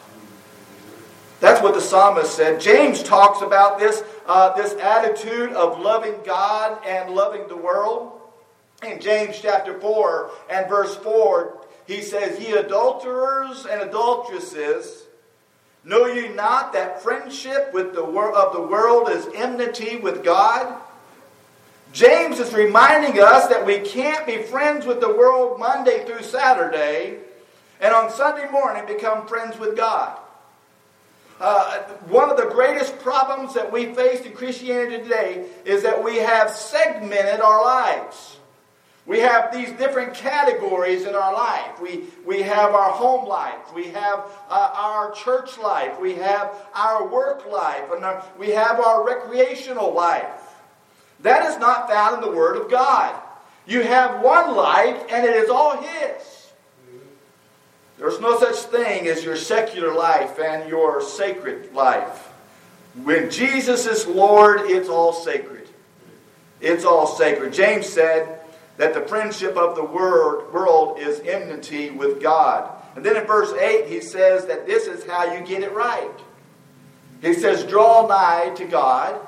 That's 1.40 1.62
what 1.62 1.72
the 1.72 1.80
psalmist 1.80 2.36
said. 2.36 2.60
James 2.60 3.02
talks 3.02 3.40
about 3.40 3.78
this, 3.78 4.04
uh, 4.26 4.52
this 4.52 4.74
attitude 4.74 5.54
of 5.54 5.80
loving 5.80 6.16
God 6.26 6.84
and 6.86 7.14
loving 7.14 7.48
the 7.48 7.56
world. 7.56 8.20
In 8.86 9.00
James 9.00 9.38
chapter 9.40 9.80
4 9.80 10.30
and 10.50 10.68
verse 10.68 10.94
4, 10.96 11.58
he 11.86 12.02
says, 12.02 12.38
Ye 12.38 12.52
adulterers 12.52 13.64
and 13.64 13.80
adulteresses, 13.80 15.04
know 15.84 16.04
ye 16.04 16.28
not 16.28 16.74
that 16.74 17.02
friendship 17.02 17.72
with 17.72 17.94
the 17.94 18.04
wor- 18.04 18.34
of 18.34 18.52
the 18.52 18.60
world 18.60 19.08
is 19.08 19.26
enmity 19.34 19.96
with 19.96 20.22
God? 20.22 20.78
James 21.92 22.38
is 22.38 22.52
reminding 22.54 23.20
us 23.20 23.48
that 23.48 23.66
we 23.66 23.78
can't 23.78 24.26
be 24.26 24.42
friends 24.42 24.86
with 24.86 25.00
the 25.00 25.08
world 25.08 25.58
Monday 25.58 26.04
through 26.04 26.22
Saturday 26.22 27.18
and 27.80 27.92
on 27.92 28.10
Sunday 28.10 28.48
morning 28.50 28.84
become 28.86 29.26
friends 29.26 29.58
with 29.58 29.76
God. 29.76 30.16
Uh, 31.40 31.78
one 32.08 32.30
of 32.30 32.36
the 32.36 32.46
greatest 32.46 32.98
problems 33.00 33.54
that 33.54 33.72
we 33.72 33.94
face 33.94 34.20
in 34.20 34.32
Christianity 34.32 34.98
today 35.02 35.46
is 35.64 35.82
that 35.82 36.04
we 36.04 36.16
have 36.18 36.50
segmented 36.50 37.40
our 37.40 37.64
lives. 37.64 38.36
We 39.06 39.20
have 39.20 39.52
these 39.52 39.70
different 39.72 40.14
categories 40.14 41.04
in 41.04 41.14
our 41.14 41.32
life. 41.32 41.80
We, 41.80 42.04
we 42.26 42.42
have 42.42 42.74
our 42.74 42.90
home 42.90 43.26
life. 43.26 43.74
We 43.74 43.86
have 43.86 44.30
uh, 44.50 44.70
our 44.74 45.12
church 45.12 45.58
life. 45.58 45.98
We 45.98 46.14
have 46.16 46.54
our 46.74 47.08
work 47.08 47.50
life. 47.50 47.90
And 47.90 48.04
our, 48.04 48.24
we 48.38 48.50
have 48.50 48.78
our 48.78 49.04
recreational 49.04 49.92
life. 49.92 50.49
That 51.22 51.50
is 51.50 51.58
not 51.58 51.88
found 51.88 52.16
in 52.22 52.30
the 52.30 52.36
Word 52.36 52.56
of 52.56 52.70
God. 52.70 53.20
You 53.66 53.82
have 53.82 54.22
one 54.22 54.56
life, 54.56 55.02
and 55.10 55.24
it 55.24 55.36
is 55.36 55.50
all 55.50 55.76
His. 55.76 56.50
There's 57.98 58.18
no 58.18 58.38
such 58.38 58.56
thing 58.56 59.06
as 59.08 59.22
your 59.22 59.36
secular 59.36 59.94
life 59.94 60.38
and 60.38 60.68
your 60.68 61.02
sacred 61.02 61.74
life. 61.74 62.28
When 63.02 63.30
Jesus 63.30 63.86
is 63.86 64.06
Lord, 64.06 64.62
it's 64.62 64.88
all 64.88 65.12
sacred. 65.12 65.68
It's 66.60 66.84
all 66.84 67.06
sacred. 67.06 67.52
James 67.52 67.86
said 67.86 68.40
that 68.78 68.94
the 68.94 69.02
friendship 69.02 69.56
of 69.56 69.76
the 69.76 69.84
world 69.84 70.98
is 70.98 71.20
enmity 71.20 71.90
with 71.90 72.22
God. 72.22 72.70
And 72.96 73.04
then 73.04 73.16
in 73.16 73.26
verse 73.26 73.52
8, 73.52 73.86
he 73.86 74.00
says 74.00 74.46
that 74.46 74.66
this 74.66 74.86
is 74.86 75.04
how 75.04 75.34
you 75.34 75.44
get 75.44 75.62
it 75.62 75.72
right. 75.72 76.10
He 77.20 77.34
says, 77.34 77.64
Draw 77.64 78.06
nigh 78.08 78.54
to 78.56 78.64
God 78.64 79.20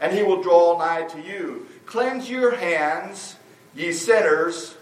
and 0.00 0.12
he 0.12 0.22
will 0.22 0.42
draw 0.42 0.78
nigh 0.78 1.02
to 1.02 1.20
you. 1.20 1.66
Cleanse 1.86 2.30
your 2.30 2.54
hands, 2.54 3.36
ye 3.74 3.92
sinners. 3.92 4.76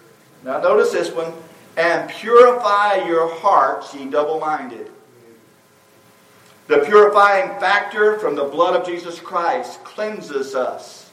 Now 0.44 0.60
notice 0.60 0.92
this 0.92 1.10
one. 1.10 1.32
And 1.76 2.10
purify 2.10 3.06
your 3.06 3.32
hearts, 3.36 3.94
ye 3.94 4.06
double 4.06 4.40
minded. 4.40 4.90
The 6.66 6.78
purifying 6.80 7.48
factor 7.60 8.18
from 8.18 8.34
the 8.34 8.44
blood 8.44 8.76
of 8.78 8.86
Jesus 8.86 9.20
Christ 9.20 9.82
cleanses 9.84 10.54
us 10.54 11.10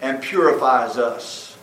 and 0.00 0.20
purifies 0.20 0.98
us. 0.98 1.56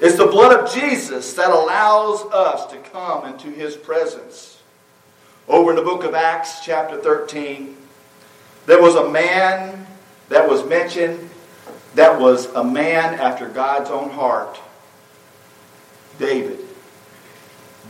It's 0.00 0.16
the 0.16 0.26
blood 0.26 0.58
of 0.58 0.72
Jesus 0.72 1.34
that 1.34 1.50
allows 1.50 2.22
us 2.32 2.66
to 2.72 2.78
come 2.78 3.26
into 3.26 3.48
his 3.48 3.76
presence. 3.76 4.62
Over 5.48 5.70
in 5.70 5.76
the 5.76 5.82
book 5.82 6.04
of 6.04 6.14
Acts, 6.14 6.64
chapter 6.64 6.96
13, 6.96 7.76
there 8.66 8.80
was 8.80 8.94
a 8.94 9.10
man 9.10 9.83
that 10.28 10.48
was 10.48 10.64
mentioned 10.64 11.30
that 11.94 12.20
was 12.20 12.46
a 12.54 12.64
man 12.64 13.14
after 13.14 13.48
God's 13.48 13.90
own 13.90 14.10
heart. 14.10 14.58
David. 16.18 16.58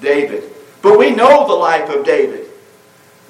David. 0.01 0.51
But 0.83 0.99
we 0.99 1.11
know 1.11 1.47
the 1.47 1.55
life 1.55 1.89
of 1.89 2.05
David. 2.05 2.49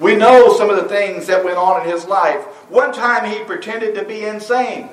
We 0.00 0.16
know 0.16 0.52
some 0.56 0.70
of 0.70 0.76
the 0.76 0.88
things 0.88 1.26
that 1.28 1.44
went 1.44 1.56
on 1.56 1.82
in 1.82 1.88
his 1.88 2.04
life. 2.06 2.42
One 2.68 2.92
time 2.92 3.30
he 3.30 3.44
pretended 3.44 3.94
to 3.94 4.04
be 4.04 4.25
insane. 4.25 4.90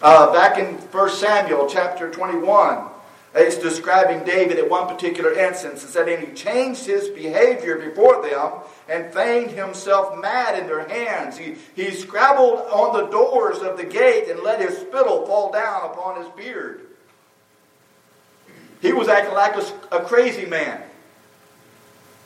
Uh, 0.00 0.32
back 0.32 0.58
in 0.58 0.74
1 0.74 1.10
Samuel 1.10 1.68
chapter 1.68 2.08
21, 2.08 2.87
it's 3.34 3.58
describing 3.58 4.24
David 4.24 4.58
at 4.58 4.70
one 4.70 4.88
particular 4.88 5.32
instance. 5.32 5.84
It 5.84 5.88
said, 5.88 6.08
And 6.08 6.26
he 6.26 6.34
changed 6.34 6.86
his 6.86 7.08
behavior 7.08 7.76
before 7.76 8.22
them 8.22 8.52
and 8.88 9.12
feigned 9.12 9.50
himself 9.50 10.18
mad 10.18 10.58
in 10.58 10.66
their 10.66 10.88
hands. 10.88 11.36
He, 11.36 11.56
he 11.76 11.90
scrabbled 11.90 12.60
on 12.70 12.96
the 12.96 13.06
doors 13.10 13.58
of 13.58 13.76
the 13.76 13.84
gate 13.84 14.28
and 14.28 14.40
let 14.40 14.60
his 14.60 14.78
spittle 14.78 15.26
fall 15.26 15.52
down 15.52 15.90
upon 15.90 16.22
his 16.22 16.28
beard. 16.32 16.80
He 18.80 18.92
was 18.92 19.08
acting 19.08 19.34
like 19.34 19.56
a, 19.56 19.96
a 19.96 20.04
crazy 20.04 20.46
man. 20.46 20.82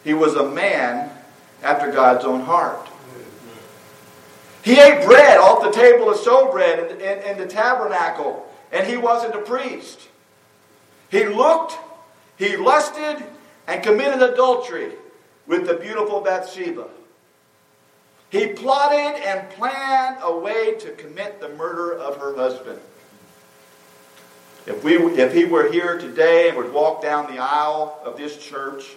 He 0.05 0.15
was 0.15 0.35
a 0.35 0.49
man 0.49 1.11
after 1.63 1.91
God's 1.91 2.25
own 2.25 2.43
heart. 2.43 2.89
He 4.63 4.79
ate 4.79 5.05
bread 5.05 5.39
off 5.39 5.65
the 5.65 5.73
table 5.73 6.11
of 6.11 6.19
showbread 6.19 6.93
in, 6.93 7.01
in, 7.01 7.19
in 7.31 7.39
the 7.39 7.47
tabernacle, 7.47 8.47
and 8.71 8.87
he 8.87 8.97
wasn't 8.97 9.35
a 9.35 9.41
priest. 9.41 10.09
He 11.13 11.27
looked, 11.27 11.79
he 12.39 12.57
lusted, 12.57 13.23
and 13.69 13.83
committed 13.83 14.23
adultery 14.23 14.93
with 15.47 15.67
the 15.67 15.75
beautiful 15.75 16.23
Bathsheba. 16.23 16.89
He 18.31 18.47
plotted 18.47 19.23
and 19.23 19.49
planned 19.51 20.17
a 20.23 20.37
way 20.37 20.75
to 20.77 20.91
commit 20.93 21.39
the 21.39 21.51
murder 21.51 21.93
of 21.93 22.17
her 22.17 22.35
husband. 22.35 22.81
If, 24.67 24.83
we, 24.83 24.97
if 24.97 25.35
he 25.35 25.45
were 25.45 25.71
here 25.71 25.99
today 25.99 26.49
and 26.49 26.57
would 26.57 26.73
walk 26.73 27.03
down 27.03 27.27
the 27.27 27.43
aisle 27.43 28.01
of 28.07 28.17
this 28.17 28.39
church, 28.39 28.97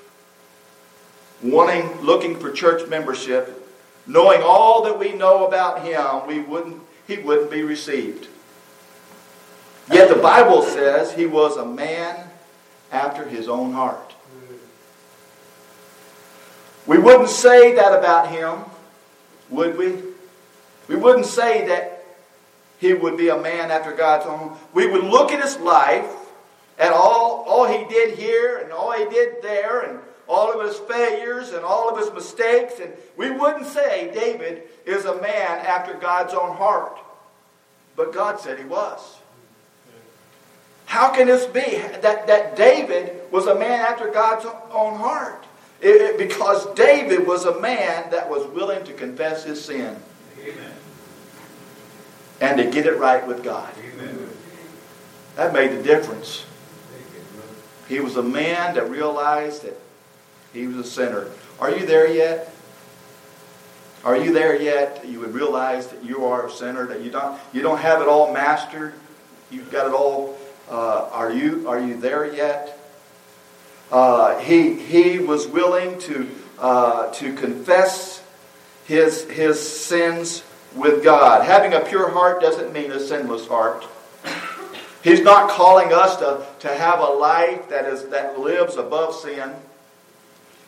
wanting, 1.43 1.99
looking 1.99 2.39
for 2.39 2.49
church 2.49 2.87
membership, 2.87 3.67
knowing 4.07 4.41
all 4.41 4.83
that 4.83 4.97
we 4.97 5.11
know 5.11 5.45
about 5.45 5.83
him, 5.83 6.27
we 6.27 6.39
wouldn't, 6.39 6.81
he 7.07 7.17
wouldn't 7.17 7.51
be 7.51 7.63
received. 7.63 8.29
Yet 9.91 10.09
the 10.09 10.21
Bible 10.21 10.63
says 10.63 11.13
he 11.13 11.25
was 11.25 11.57
a 11.57 11.65
man 11.65 12.27
after 12.91 13.27
his 13.27 13.47
own 13.47 13.73
heart. 13.73 14.13
We 16.87 16.97
wouldn't 16.97 17.29
say 17.29 17.75
that 17.75 17.97
about 17.97 18.29
him, 18.29 18.59
would 19.49 19.77
we? 19.77 19.97
We 20.87 20.95
wouldn't 20.95 21.25
say 21.25 21.67
that 21.67 22.05
he 22.79 22.93
would 22.93 23.17
be 23.17 23.29
a 23.29 23.37
man 23.37 23.71
after 23.71 23.91
God's 23.91 24.25
own. 24.25 24.55
We 24.73 24.87
would 24.87 25.03
look 25.03 25.31
at 25.31 25.43
his 25.43 25.57
life 25.57 26.11
and 26.77 26.93
all, 26.93 27.43
all 27.47 27.65
he 27.65 27.85
did 27.85 28.17
here 28.17 28.57
and 28.57 28.71
all 28.71 28.91
he 28.91 29.05
did 29.05 29.41
there 29.41 29.81
and 29.81 29.99
all 30.27 30.51
of 30.51 30.67
his 30.67 30.77
failures 30.77 31.51
and 31.51 31.63
all 31.63 31.89
of 31.89 31.97
his 31.97 32.11
mistakes, 32.13 32.79
and 32.79 32.91
we 33.15 33.29
wouldn't 33.29 33.67
say 33.67 34.11
David 34.13 34.63
is 34.85 35.05
a 35.05 35.21
man 35.21 35.65
after 35.65 35.93
God's 35.93 36.33
own 36.33 36.55
heart. 36.55 36.97
But 37.95 38.13
God 38.13 38.39
said 38.39 38.57
he 38.57 38.65
was. 38.65 39.19
How 40.85 41.09
can 41.09 41.27
this 41.27 41.45
be 41.45 41.77
that, 42.01 42.27
that 42.27 42.55
David 42.55 43.31
was 43.31 43.47
a 43.47 43.55
man 43.55 43.81
after 43.81 44.09
God's 44.11 44.45
own 44.71 44.95
heart? 44.95 45.45
It, 45.81 46.01
it, 46.01 46.17
because 46.17 46.73
David 46.73 47.27
was 47.27 47.45
a 47.45 47.59
man 47.59 48.09
that 48.11 48.29
was 48.29 48.45
willing 48.47 48.83
to 48.85 48.93
confess 48.93 49.43
his 49.43 49.63
sin. 49.63 49.97
Amen. 50.41 50.71
And 52.41 52.57
to 52.57 52.69
get 52.69 52.85
it 52.85 52.97
right 52.97 53.25
with 53.25 53.43
God. 53.43 53.73
Amen. 53.77 54.29
That 55.35 55.53
made 55.53 55.71
the 55.71 55.83
difference. 55.83 56.45
He 57.87 57.99
was 57.99 58.15
a 58.15 58.23
man 58.23 58.75
that 58.75 58.89
realized 58.89 59.63
that 59.63 59.79
he 60.53 60.67
was 60.67 60.77
a 60.77 60.83
sinner. 60.83 61.29
Are 61.59 61.69
you 61.69 61.85
there 61.85 62.09
yet? 62.09 62.53
Are 64.03 64.17
you 64.17 64.33
there 64.33 64.59
yet? 64.59 65.05
You 65.05 65.19
would 65.19 65.33
realize 65.33 65.87
that 65.87 66.03
you 66.03 66.25
are 66.25 66.47
a 66.47 66.51
sinner, 66.51 66.85
that 66.87 67.01
you 67.01 67.11
don't, 67.11 67.39
you 67.53 67.61
don't 67.61 67.79
have 67.79 68.01
it 68.01 68.07
all 68.07 68.31
mastered. 68.31 68.93
You've 69.49 69.71
got 69.71 69.87
it 69.87 69.93
all. 69.93 70.34
Uh, 70.69 71.09
are, 71.11 71.31
you, 71.31 71.67
are 71.69 71.79
you 71.79 71.97
there 71.97 72.33
yet? 72.33 72.79
Uh, 73.91 74.39
he, 74.39 74.73
he 74.73 75.19
was 75.19 75.47
willing 75.47 75.99
to, 75.99 76.29
uh, 76.59 77.11
to 77.11 77.33
confess 77.35 78.23
his, 78.85 79.29
his 79.29 79.59
sins 79.59 80.43
with 80.75 81.03
God. 81.03 81.45
Having 81.45 81.73
a 81.73 81.81
pure 81.81 82.09
heart 82.09 82.41
doesn't 82.41 82.73
mean 82.73 82.91
a 82.91 82.99
sinless 82.99 83.47
heart. 83.47 83.85
He's 85.03 85.21
not 85.21 85.51
calling 85.51 85.93
us 85.93 86.17
to, 86.17 86.43
to 86.61 86.67
have 86.67 86.99
a 86.99 87.03
life 87.03 87.69
that, 87.69 87.85
is, 87.85 88.05
that 88.09 88.39
lives 88.39 88.75
above 88.75 89.13
sin. 89.13 89.53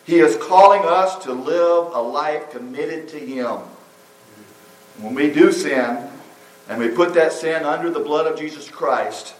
He 0.05 0.19
is 0.19 0.37
calling 0.37 0.83
us 0.83 1.23
to 1.25 1.33
live 1.33 1.93
a 1.93 2.01
life 2.01 2.51
committed 2.51 3.09
to 3.09 3.19
Him. 3.19 3.57
When 4.99 5.15
we 5.15 5.31
do 5.31 5.51
sin, 5.51 6.07
and 6.69 6.79
we 6.79 6.89
put 6.89 7.13
that 7.15 7.33
sin 7.33 7.63
under 7.63 7.89
the 7.89 7.99
blood 7.99 8.31
of 8.31 8.37
Jesus 8.37 8.69
Christ, 8.69 9.33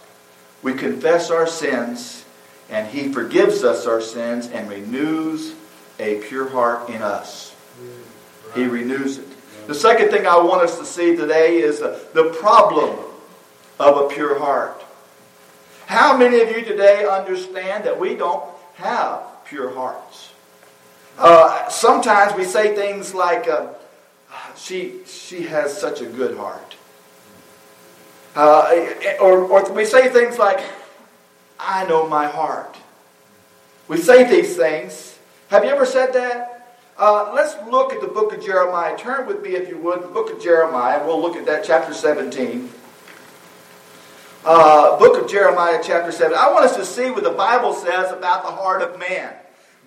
we 0.62 0.74
confess 0.74 1.30
our 1.30 1.46
sins 1.46 2.24
and 2.68 2.88
He 2.88 3.12
forgives 3.12 3.64
us 3.64 3.86
our 3.86 4.00
sins 4.00 4.48
and 4.48 4.68
renews 4.68 5.54
a 5.98 6.20
pure 6.20 6.48
heart 6.48 6.88
in 6.90 7.02
us. 7.02 7.54
He 8.54 8.64
renews 8.64 9.18
it. 9.18 9.26
The 9.66 9.74
second 9.74 10.10
thing 10.10 10.26
I 10.26 10.38
want 10.38 10.62
us 10.62 10.78
to 10.78 10.84
see 10.84 11.16
today 11.16 11.58
is 11.58 11.80
the 11.80 12.36
problem 12.40 12.98
of 13.78 13.96
a 13.96 14.08
pure 14.08 14.38
heart. 14.38 14.84
How 15.86 16.16
many 16.16 16.40
of 16.40 16.50
you 16.50 16.64
today 16.64 17.06
understand 17.06 17.84
that 17.84 17.98
we 17.98 18.14
don't 18.14 18.42
have 18.78 19.22
pure 19.44 19.70
hearts. 19.70 20.30
Uh, 21.18 21.68
sometimes 21.68 22.34
we 22.36 22.44
say 22.44 22.74
things 22.76 23.12
like, 23.12 23.48
uh, 23.48 23.66
she, 24.56 25.00
she 25.04 25.42
has 25.42 25.78
such 25.78 26.00
a 26.00 26.06
good 26.06 26.36
heart. 26.36 26.67
Uh, 28.38 28.94
or, 29.20 29.42
or 29.50 29.72
we 29.72 29.84
say 29.84 30.08
things 30.10 30.38
like, 30.38 30.60
I 31.58 31.84
know 31.86 32.06
my 32.06 32.28
heart. 32.28 32.76
We 33.88 33.96
say 33.96 34.30
these 34.30 34.56
things. 34.56 35.18
Have 35.48 35.64
you 35.64 35.70
ever 35.70 35.84
said 35.84 36.12
that? 36.12 36.76
Uh, 36.96 37.32
let's 37.34 37.56
look 37.68 37.92
at 37.92 38.00
the 38.00 38.06
book 38.06 38.32
of 38.32 38.40
Jeremiah. 38.40 38.96
Turn 38.96 39.26
with 39.26 39.42
me, 39.42 39.56
if 39.56 39.68
you 39.68 39.76
would, 39.78 40.04
the 40.04 40.06
book 40.06 40.30
of 40.30 40.40
Jeremiah. 40.40 41.04
We'll 41.04 41.20
look 41.20 41.34
at 41.34 41.46
that, 41.46 41.64
chapter 41.64 41.92
17. 41.92 42.70
Uh, 44.44 44.96
book 45.00 45.20
of 45.20 45.28
Jeremiah, 45.28 45.80
chapter 45.82 46.12
7. 46.12 46.38
I 46.38 46.52
want 46.52 46.64
us 46.64 46.76
to 46.76 46.84
see 46.84 47.10
what 47.10 47.24
the 47.24 47.30
Bible 47.30 47.74
says 47.74 48.12
about 48.12 48.44
the 48.44 48.52
heart 48.52 48.82
of 48.82 49.00
man. 49.00 49.34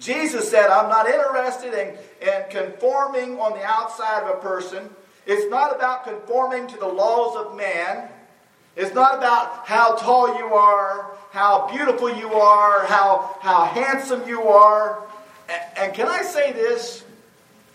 Jesus 0.01 0.51
said, 0.51 0.67
I'm 0.67 0.89
not 0.89 1.07
interested 1.07 1.73
in, 1.73 1.95
in 2.27 2.49
conforming 2.49 3.39
on 3.39 3.53
the 3.53 3.63
outside 3.63 4.23
of 4.23 4.37
a 4.37 4.41
person. 4.41 4.89
It's 5.25 5.49
not 5.49 5.73
about 5.73 6.03
conforming 6.03 6.67
to 6.67 6.77
the 6.77 6.87
laws 6.87 7.37
of 7.37 7.55
man. 7.55 8.09
It's 8.75 8.93
not 8.93 9.17
about 9.17 9.67
how 9.67 9.95
tall 9.95 10.37
you 10.37 10.53
are, 10.53 11.11
how 11.31 11.69
beautiful 11.71 12.13
you 12.15 12.33
are, 12.33 12.85
how, 12.85 13.37
how 13.41 13.65
handsome 13.65 14.27
you 14.27 14.43
are. 14.43 15.03
And, 15.49 15.61
and 15.77 15.93
can 15.93 16.07
I 16.07 16.21
say 16.21 16.53
this? 16.53 17.03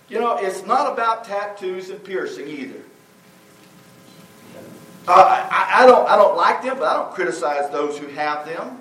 You 0.08 0.20
know, 0.20 0.36
it's 0.36 0.64
not 0.64 0.92
about 0.92 1.24
tattoos 1.24 1.90
and 1.90 2.02
piercing 2.02 2.48
either. 2.48 2.80
Uh, 5.08 5.46
I, 5.50 5.82
I, 5.82 5.86
don't, 5.86 6.08
I 6.08 6.16
don't 6.16 6.36
like 6.36 6.62
them, 6.62 6.78
but 6.78 6.88
I 6.88 6.94
don't 6.94 7.12
criticize 7.12 7.70
those 7.70 7.98
who 7.98 8.08
have 8.08 8.46
them. 8.46 8.78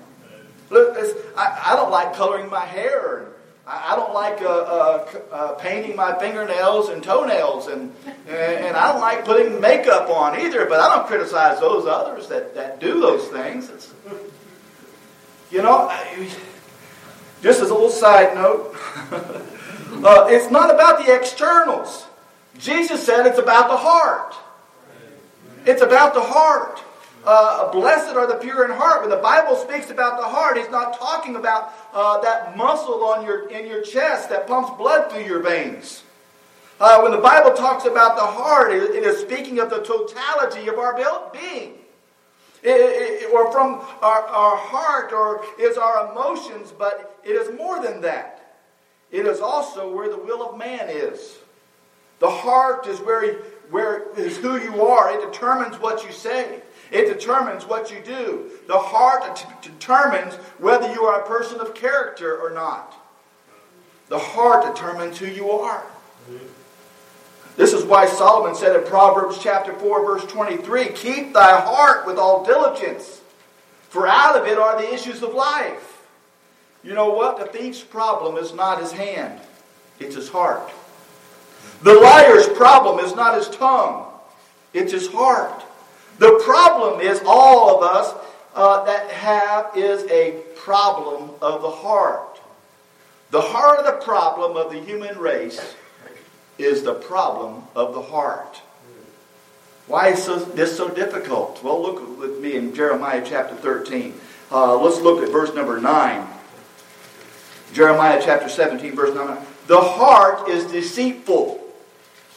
Look, 0.70 0.96
I, 1.36 1.62
I 1.66 1.76
don't 1.76 1.90
like 1.90 2.14
coloring 2.14 2.50
my 2.50 2.64
hair. 2.64 3.26
I, 3.66 3.92
I 3.92 3.96
don't 3.96 4.14
like 4.14 4.40
uh, 4.42 4.46
uh, 4.46 5.20
uh, 5.32 5.52
painting 5.54 5.96
my 5.96 6.18
fingernails 6.18 6.88
and 6.88 7.02
toenails, 7.02 7.66
and, 7.66 7.92
and 8.28 8.76
I 8.76 8.92
don't 8.92 9.00
like 9.00 9.24
putting 9.24 9.60
makeup 9.60 10.08
on 10.08 10.40
either. 10.40 10.66
But 10.66 10.80
I 10.80 10.94
don't 10.94 11.06
criticize 11.06 11.60
those 11.60 11.86
others 11.86 12.28
that, 12.28 12.54
that 12.54 12.80
do 12.80 13.00
those 13.00 13.28
things. 13.28 13.70
It's, 13.70 13.92
you 15.50 15.62
know, 15.62 15.88
I, 15.88 16.30
just 17.42 17.60
as 17.60 17.70
a 17.70 17.74
little 17.74 17.90
side 17.90 18.34
note, 18.34 18.74
uh, 19.12 20.26
it's 20.28 20.50
not 20.50 20.74
about 20.74 21.04
the 21.04 21.14
externals. 21.14 22.06
Jesus 22.58 23.04
said 23.04 23.26
it's 23.26 23.38
about 23.38 23.68
the 23.68 23.76
heart. 23.76 24.34
It's 25.66 25.82
about 25.82 26.14
the 26.14 26.22
heart. 26.22 26.80
Uh, 27.26 27.72
blessed 27.72 28.14
are 28.14 28.28
the 28.28 28.36
pure 28.36 28.64
in 28.64 28.70
heart. 28.70 29.00
When 29.00 29.10
the 29.10 29.16
Bible 29.16 29.56
speaks 29.56 29.90
about 29.90 30.16
the 30.18 30.26
heart, 30.26 30.56
He's 30.56 30.70
not 30.70 30.96
talking 30.96 31.34
about 31.34 31.72
uh, 31.92 32.20
that 32.20 32.56
muscle 32.56 33.04
on 33.04 33.26
your 33.26 33.48
in 33.48 33.66
your 33.66 33.82
chest 33.82 34.30
that 34.30 34.46
pumps 34.46 34.70
blood 34.78 35.10
through 35.10 35.24
your 35.24 35.40
veins. 35.40 36.04
Uh, 36.78 37.00
when 37.00 37.10
the 37.10 37.18
Bible 37.18 37.52
talks 37.52 37.84
about 37.84 38.16
the 38.16 38.22
heart, 38.22 38.70
it, 38.70 38.82
it 38.94 39.02
is 39.02 39.18
speaking 39.18 39.58
of 39.58 39.70
the 39.70 39.78
totality 39.78 40.68
of 40.68 40.78
our 40.78 40.94
being. 41.32 41.72
It, 42.62 42.70
it, 42.70 43.32
or 43.32 43.50
from 43.50 43.80
our, 44.02 44.22
our 44.22 44.56
heart, 44.56 45.12
or 45.12 45.44
is 45.58 45.76
our 45.76 46.12
emotions, 46.12 46.72
but 46.76 47.18
it 47.24 47.32
is 47.32 47.56
more 47.58 47.82
than 47.82 48.00
that. 48.02 48.56
It 49.10 49.26
is 49.26 49.40
also 49.40 49.92
where 49.92 50.08
the 50.08 50.16
will 50.16 50.48
of 50.48 50.58
man 50.58 50.88
is. 50.88 51.38
The 52.18 52.30
heart 52.30 52.86
is 52.86 52.98
where, 53.00 53.34
where 53.70 54.12
is 54.18 54.38
who 54.38 54.60
you 54.60 54.82
are. 54.82 55.12
It 55.12 55.32
determines 55.32 55.78
what 55.80 56.04
you 56.04 56.12
say. 56.12 56.60
It 56.90 57.06
determines 57.06 57.66
what 57.66 57.90
you 57.90 58.00
do. 58.00 58.50
The 58.66 58.78
heart 58.78 59.44
determines 59.60 60.34
whether 60.58 60.92
you 60.92 61.04
are 61.04 61.20
a 61.20 61.26
person 61.26 61.60
of 61.60 61.74
character 61.74 62.38
or 62.38 62.50
not. 62.50 62.94
The 64.08 64.18
heart 64.18 64.74
determines 64.74 65.18
who 65.18 65.26
you 65.26 65.50
are. 65.50 65.84
This 67.56 67.72
is 67.72 67.84
why 67.84 68.06
Solomon 68.06 68.54
said 68.54 68.76
in 68.76 68.86
Proverbs 68.86 69.38
chapter 69.40 69.72
4 69.72 70.04
verse 70.04 70.24
23, 70.26 70.88
"Keep 70.90 71.32
thy 71.32 71.58
heart 71.60 72.06
with 72.06 72.18
all 72.18 72.44
diligence, 72.44 73.20
for 73.88 74.06
out 74.06 74.36
of 74.36 74.46
it 74.46 74.58
are 74.58 74.76
the 74.76 74.92
issues 74.92 75.22
of 75.22 75.34
life." 75.34 76.02
You 76.84 76.94
know 76.94 77.08
what? 77.08 77.38
The 77.38 77.46
thief's 77.46 77.80
problem 77.80 78.36
is 78.36 78.52
not 78.52 78.80
his 78.80 78.92
hand, 78.92 79.40
it's 79.98 80.14
his 80.14 80.28
heart. 80.28 80.70
The 81.82 81.94
liar's 81.94 82.46
problem 82.48 83.04
is 83.04 83.14
not 83.16 83.34
his 83.34 83.48
tongue, 83.48 84.06
it's 84.72 84.92
his 84.92 85.10
heart. 85.10 85.64
The 86.18 86.40
problem 86.44 87.00
is, 87.00 87.20
all 87.24 87.76
of 87.76 87.82
us 87.82 88.14
uh, 88.54 88.84
that 88.84 89.10
have 89.10 89.76
is 89.76 90.04
a 90.10 90.42
problem 90.54 91.30
of 91.42 91.62
the 91.62 91.70
heart. 91.70 92.40
The 93.30 93.40
heart 93.40 93.80
of 93.80 93.84
the 93.86 94.04
problem 94.04 94.56
of 94.56 94.72
the 94.72 94.80
human 94.80 95.18
race 95.18 95.74
is 96.58 96.82
the 96.82 96.94
problem 96.94 97.64
of 97.74 97.92
the 97.92 98.02
heart. 98.02 98.62
Why 99.86 100.08
is 100.08 100.26
this 100.54 100.76
so 100.76 100.88
difficult? 100.88 101.62
Well, 101.62 101.80
look 101.80 102.18
with 102.18 102.40
me 102.40 102.56
in 102.56 102.74
Jeremiah 102.74 103.22
chapter 103.24 103.54
13. 103.54 104.14
Uh, 104.50 104.76
let's 104.78 105.00
look 105.00 105.22
at 105.22 105.30
verse 105.30 105.54
number 105.54 105.80
9. 105.80 106.26
Jeremiah 107.72 108.20
chapter 108.24 108.48
17, 108.48 108.96
verse 108.96 109.14
9. 109.14 109.38
The 109.66 109.80
heart 109.80 110.48
is 110.48 110.64
deceitful 110.64 111.60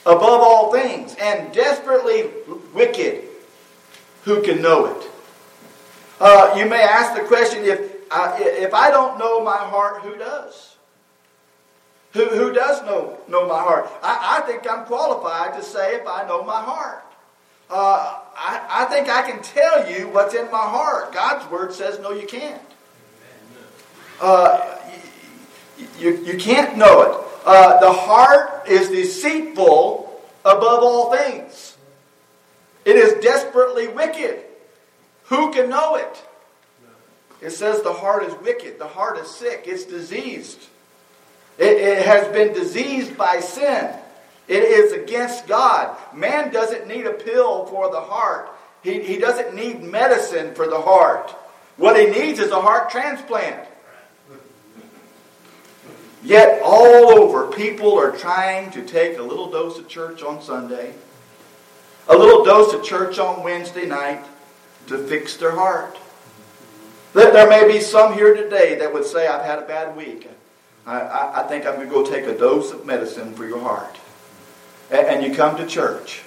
above 0.06 0.42
all 0.42 0.72
things 0.72 1.16
and 1.20 1.54
desperately 1.54 2.30
wicked. 2.74 3.29
Who 4.30 4.44
can 4.44 4.62
know 4.62 4.86
it? 4.86 5.10
Uh, 6.20 6.54
you 6.56 6.68
may 6.68 6.84
ask 6.84 7.20
the 7.20 7.28
question 7.28 7.66
if, 7.66 7.80
uh, 8.12 8.38
if 8.40 8.76
I 8.76 8.92
don't 8.92 9.18
know 9.18 9.44
my 9.44 9.58
heart, 9.58 10.04
who 10.04 10.16
does? 10.18 10.76
Who, 12.14 12.26
who 12.26 12.54
does 12.54 12.84
know, 12.84 13.18
know 13.28 13.48
my 13.48 13.60
heart? 13.60 13.90
I, 14.04 14.38
I 14.38 14.48
think 14.48 14.70
I'm 14.70 14.86
qualified 14.86 15.56
to 15.56 15.64
say 15.64 15.96
if 15.96 16.06
I 16.06 16.28
know 16.28 16.44
my 16.44 16.62
heart. 16.62 17.04
Uh, 17.72 18.20
I, 18.38 18.68
I 18.70 18.86
think 18.86 19.10
I 19.10 19.24
can 19.24 19.42
tell 19.42 19.92
you 19.92 20.08
what's 20.10 20.36
in 20.36 20.46
my 20.52 20.58
heart. 20.58 21.12
God's 21.12 21.50
word 21.50 21.74
says, 21.74 22.00
no, 22.00 22.12
you 22.12 22.28
can't. 22.28 22.62
Uh, 24.22 24.78
you, 25.98 26.24
you 26.24 26.38
can't 26.38 26.78
know 26.78 27.02
it. 27.02 27.28
Uh, 27.48 27.80
the 27.80 27.92
heart 27.92 28.68
is 28.68 28.90
deceitful 28.90 30.22
above 30.46 30.84
all 30.84 31.16
things. 31.16 31.78
It 32.86 32.96
is 32.96 33.14
desperately 33.24 33.39
wicked. 33.54 34.44
Who 35.26 35.52
can 35.52 35.70
know 35.70 35.96
it? 35.96 36.26
It 37.42 37.52
says 37.52 37.82
the 37.82 37.94
heart 37.94 38.24
is 38.24 38.34
wicked. 38.42 38.80
The 38.80 38.88
heart 38.88 39.18
is 39.18 39.30
sick. 39.30 39.64
It's 39.66 39.86
diseased. 39.86 40.60
It, 41.58 41.78
it, 41.78 42.06
has 42.06 42.28
been 42.34 42.54
diseased 42.54 43.18
by 43.18 43.40
sin. 43.40 43.94
It 44.48 44.64
is 44.64 44.94
against 44.94 45.48
God. 45.48 45.96
Man 46.14 46.52
doesn't 46.52 46.88
need 46.88 47.06
a 47.06 47.12
pill 47.12 47.66
for 47.68 47.92
the 47.92 48.02
heart, 48.02 48.50
he, 48.82 49.02
he 49.04 49.18
doesn't 49.18 49.54
need 49.54 49.84
medicine 49.84 50.56
for 50.56 50.68
the 50.68 50.80
heart. 50.80 51.32
What 51.76 52.00
he 52.00 52.08
needs 52.08 52.40
is 52.40 52.52
a 52.52 52.62
heart 52.62 52.90
transplant. 52.90 53.68
Yet, 56.22 56.62
all 56.64 57.18
over, 57.18 57.48
people 57.48 57.98
are 57.98 58.12
trying 58.12 58.72
to 58.72 58.86
take 58.86 59.18
a 59.18 59.24
little 59.24 59.50
dose 59.50 59.78
of 59.78 59.88
church 59.88 60.22
on 60.22 60.42
Sunday, 60.42 60.94
a 62.10 62.18
little 62.18 62.44
dose 62.44 62.74
of 62.74 62.84
church 62.84 63.20
on 63.20 63.44
Wednesday 63.44 63.86
night 63.86 64.26
to 64.88 64.98
fix 64.98 65.38
their 65.38 65.52
heart. 65.52 65.98
That 67.14 67.34
There 67.34 67.48
may 67.48 67.72
be 67.72 67.80
some 67.80 68.14
here 68.14 68.36
today 68.36 68.76
that 68.80 68.94
would 68.94 69.06
say, 69.06 69.28
I've 69.28 69.46
had 69.46 69.60
a 69.60 69.68
bad 69.68 69.96
week. 69.96 70.28
I, 70.86 71.00
I, 71.00 71.44
I 71.44 71.48
think 71.48 71.66
I'm 71.66 71.76
going 71.76 71.88
to 71.88 71.94
go 71.94 72.04
take 72.04 72.26
a 72.26 72.38
dose 72.38 72.72
of 72.72 72.86
medicine 72.86 73.34
for 73.34 73.48
your 73.48 73.60
heart. 73.60 74.00
And, 74.92 75.08
and 75.08 75.24
you 75.24 75.36
come 75.36 75.56
to 75.58 75.68
church. 75.68 76.24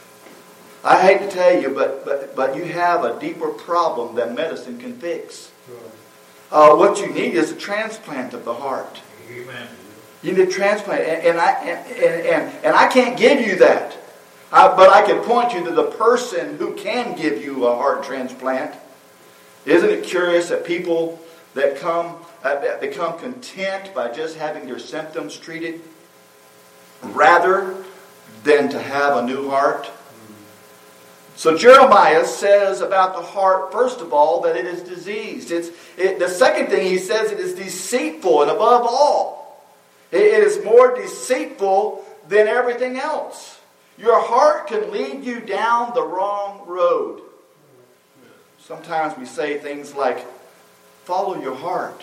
I 0.85 1.01
hate 1.01 1.19
to 1.19 1.29
tell 1.29 1.61
you, 1.61 1.71
but, 1.71 2.05
but, 2.05 2.35
but 2.35 2.57
you 2.57 2.65
have 2.65 3.05
a 3.05 3.19
deeper 3.21 3.49
problem 3.49 4.15
than 4.15 4.35
medicine 4.35 4.79
can 4.79 4.97
fix. 4.97 5.51
Uh, 6.51 6.75
what 6.75 7.01
you 7.01 7.09
need 7.09 7.35
is 7.35 7.51
a 7.51 7.57
transplant 7.57 8.35
of 8.35 8.45
the 8.45 8.55
heart. 8.55 9.01
Amen. 9.31 9.69
You 10.23 10.33
need 10.33 10.49
a 10.49 10.51
transplant, 10.51 11.03
and, 11.03 11.27
and 11.29 11.41
I 11.41 11.53
and, 11.63 11.93
and, 12.27 12.65
and 12.65 12.77
I 12.77 12.89
can't 12.89 13.17
give 13.17 13.41
you 13.41 13.57
that, 13.57 13.97
uh, 14.53 14.77
but 14.77 14.91
I 14.91 15.03
can 15.07 15.25
point 15.25 15.55
you 15.55 15.65
to 15.65 15.71
the 15.71 15.85
person 15.85 16.59
who 16.59 16.75
can 16.75 17.17
give 17.17 17.43
you 17.43 17.67
a 17.67 17.75
heart 17.75 18.05
transplant. 18.05 18.75
Isn't 19.65 19.89
it 19.91 20.05
curious 20.05 20.51
that 20.51 20.65
people 20.65 21.19
that 21.55 21.77
come 21.77 22.17
uh, 22.45 22.79
become 22.79 23.19
content 23.19 23.95
by 23.95 24.13
just 24.13 24.37
having 24.37 24.67
their 24.67 24.79
symptoms 24.79 25.37
treated, 25.37 25.81
rather 27.03 27.83
than 28.45 28.69
to 28.69 28.81
have 28.81 29.17
a 29.17 29.27
new 29.27 29.49
heart? 29.49 29.91
So 31.35 31.57
Jeremiah 31.57 32.27
says 32.27 32.83
about 32.83 33.17
the 33.17 33.23
heart, 33.23 33.73
first 33.73 34.01
of 34.01 34.13
all, 34.13 34.43
that 34.43 34.55
it 34.55 34.67
is 34.67 34.83
diseased. 34.83 35.51
It's 35.51 35.71
it, 35.97 36.19
the 36.19 36.29
second 36.29 36.67
thing 36.67 36.87
he 36.87 36.99
says 36.99 37.33
it 37.33 37.41
is 37.41 37.55
deceitful, 37.55 38.43
and 38.43 38.51
above 38.51 38.83
all, 38.83 39.65
it 40.11 40.21
is 40.21 40.63
more 40.63 40.95
deceitful 40.95 42.05
than 42.29 42.49
everything 42.49 42.99
else. 42.99 43.59
Your 44.03 44.21
heart 44.21 44.67
can 44.67 44.91
lead 44.91 45.25
you 45.25 45.39
down 45.39 45.95
the 45.95 46.03
wrong 46.03 46.65
road. 46.67 47.23
Sometimes 48.59 49.17
we 49.17 49.25
say 49.25 49.59
things 49.59 49.95
like, 49.95 50.27
follow 51.05 51.41
your 51.41 51.55
heart. 51.55 52.03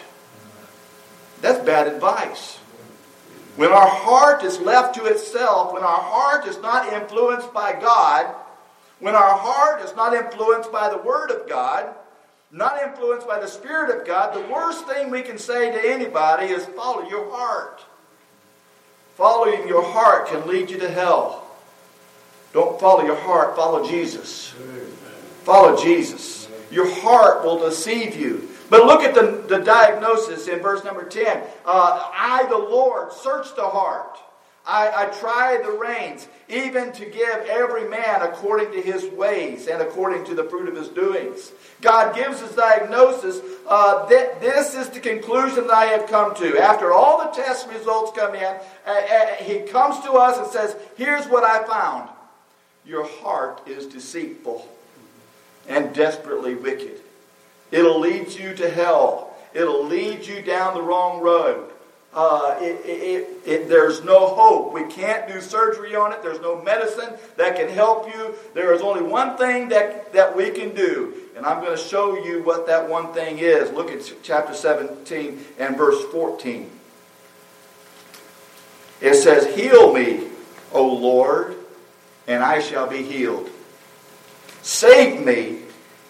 That's 1.42 1.60
bad 1.66 1.88
advice. 1.88 2.58
When 3.58 3.72
our 3.72 3.90
heart 3.90 4.46
is 4.46 4.60
left 4.60 4.96
to 4.96 5.06
itself, 5.06 5.74
when 5.74 5.84
our 5.84 6.02
heart 6.02 6.48
is 6.48 6.58
not 6.60 6.94
influenced 6.94 7.54
by 7.54 7.74
God, 7.74 8.34
when 9.00 9.16
our 9.16 9.38
heart 9.38 9.82
is 9.84 9.94
not 9.98 10.14
influenced 10.14 10.72
by 10.72 10.90
the 10.90 11.00
Word 11.00 11.32
of 11.32 11.50
God, 11.50 11.94
not 12.50 12.82
influenced 12.82 13.28
by 13.28 13.42
the 13.42 13.48
Spirit 13.48 14.00
of 14.00 14.08
God, 14.08 14.34
the 14.34 14.50
worst 14.50 14.88
thing 14.88 15.10
we 15.10 15.22
can 15.22 15.38
say 15.38 15.70
to 15.70 15.90
anybody 15.90 16.48
is 16.48 16.66
follow 16.66 17.10
your 17.10 17.30
heart. 17.30 17.84
Following 19.16 19.68
your 19.68 19.84
heart 19.84 20.28
can 20.30 20.48
lead 20.48 20.70
you 20.70 20.78
to 20.78 20.90
hell. 20.90 21.49
Don't 22.54 22.80
follow 22.80 23.04
your 23.04 23.16
heart, 23.16 23.56
follow 23.56 23.88
Jesus. 23.88 24.54
Follow 25.44 25.82
Jesus. 25.82 26.48
Your 26.72 26.90
heart 27.02 27.44
will 27.44 27.60
deceive 27.60 28.16
you. 28.16 28.50
But 28.70 28.86
look 28.86 29.02
at 29.02 29.16
the, 29.16 29.44
the 29.48 29.64
diagnosis 29.64 30.48
in 30.48 30.60
verse 30.60 30.84
number 30.84 31.04
10. 31.04 31.42
Uh, 31.66 32.12
I, 32.14 32.46
the 32.50 32.58
Lord, 32.58 33.12
search 33.12 33.56
the 33.56 33.68
heart. 33.68 34.20
I, 34.68 35.06
I 35.06 35.06
try 35.08 35.58
the 35.58 35.72
reins, 35.72 36.28
even 36.48 36.92
to 36.94 37.06
give 37.06 37.48
every 37.50 37.90
man 37.90 38.22
according 38.22 38.72
to 38.74 38.82
his 38.82 39.04
ways 39.06 39.66
and 39.68 39.82
according 39.82 40.26
to 40.26 40.36
the 40.36 40.44
fruit 40.44 40.70
of 40.70 40.76
his 40.76 40.90
doings. 40.90 41.52
God 41.82 42.16
gives 42.16 42.40
his 42.42 42.52
diagnosis. 42.52 43.42
Uh, 43.68 44.06
that 44.08 44.40
this 44.42 44.76
is 44.76 44.90
the 44.90 45.00
conclusion 45.00 45.66
that 45.68 45.74
I 45.74 45.86
have 45.86 46.08
come 46.08 46.36
to. 46.36 46.60
After 46.60 46.92
all 46.92 47.26
the 47.26 47.32
test 47.32 47.68
results 47.70 48.12
come 48.16 48.36
in, 48.36 48.44
uh, 48.44 48.60
uh, 48.86 49.26
he 49.38 49.62
comes 49.62 50.04
to 50.06 50.12
us 50.12 50.38
and 50.38 50.48
says, 50.48 50.76
Here's 50.96 51.26
what 51.26 51.44
I 51.44 51.66
found. 51.66 52.10
Your 52.90 53.06
heart 53.06 53.68
is 53.68 53.86
deceitful 53.86 54.68
and 55.68 55.94
desperately 55.94 56.56
wicked. 56.56 57.00
It'll 57.70 58.00
lead 58.00 58.32
you 58.32 58.56
to 58.56 58.68
hell. 58.68 59.36
It'll 59.54 59.86
lead 59.86 60.26
you 60.26 60.42
down 60.42 60.74
the 60.74 60.82
wrong 60.82 61.22
road. 61.22 61.70
Uh, 62.16 62.58
it, 62.60 62.84
it, 62.84 63.28
it, 63.46 63.70
there's 63.70 64.04
no 64.04 64.26
hope. 64.34 64.74
We 64.74 64.86
can't 64.86 65.28
do 65.28 65.40
surgery 65.40 65.96
on 65.96 66.14
it. 66.14 66.24
There's 66.24 66.42
no 66.42 66.64
medicine 66.64 67.14
that 67.38 67.56
can 67.56 67.70
help 67.70 68.12
you. 68.12 68.34
There 68.56 68.74
is 68.74 68.82
only 68.82 69.04
one 69.04 69.38
thing 69.38 69.70
that, 69.70 70.12
that 70.14 70.36
we 70.36 70.50
can 70.50 70.74
do. 70.74 71.14
And 71.38 71.46
I'm 71.46 71.64
going 71.64 71.78
to 71.78 71.84
show 71.84 72.18
you 72.26 72.42
what 72.42 72.66
that 72.66 72.90
one 72.90 73.14
thing 73.14 73.38
is. 73.38 73.70
Look 73.70 73.92
at 73.92 74.02
chapter 74.24 74.56
17 74.56 75.40
and 75.60 75.78
verse 75.78 76.04
14. 76.06 76.72
It 79.00 79.14
says, 79.14 79.56
Heal 79.56 79.94
me, 79.94 80.30
O 80.72 80.88
Lord, 80.88 81.59
and 82.30 82.44
I 82.44 82.60
shall 82.60 82.88
be 82.88 83.02
healed. 83.02 83.50
Save 84.62 85.26
me, 85.26 85.64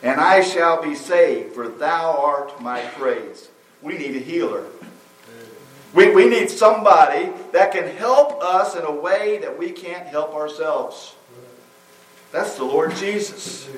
and 0.04 0.20
I 0.20 0.42
shall 0.42 0.84
be 0.84 0.94
saved, 0.94 1.56
for 1.56 1.70
thou 1.70 2.12
art 2.12 2.62
my 2.62 2.82
praise. 2.82 3.50
We 3.82 3.98
need 3.98 4.18
a 4.18 4.20
healer. 4.20 4.66
We, 5.94 6.14
we 6.14 6.28
need 6.28 6.50
somebody 6.50 7.32
that 7.54 7.72
can 7.72 7.88
help 7.96 8.44
us 8.44 8.76
in 8.76 8.84
a 8.84 8.92
way 8.92 9.40
that 9.40 9.58
we 9.58 9.72
can't 9.72 10.06
help 10.06 10.36
ourselves. 10.36 11.16
That's 12.34 12.58
the 12.58 12.66
Lord 12.66 12.96
Jesus. 12.98 13.70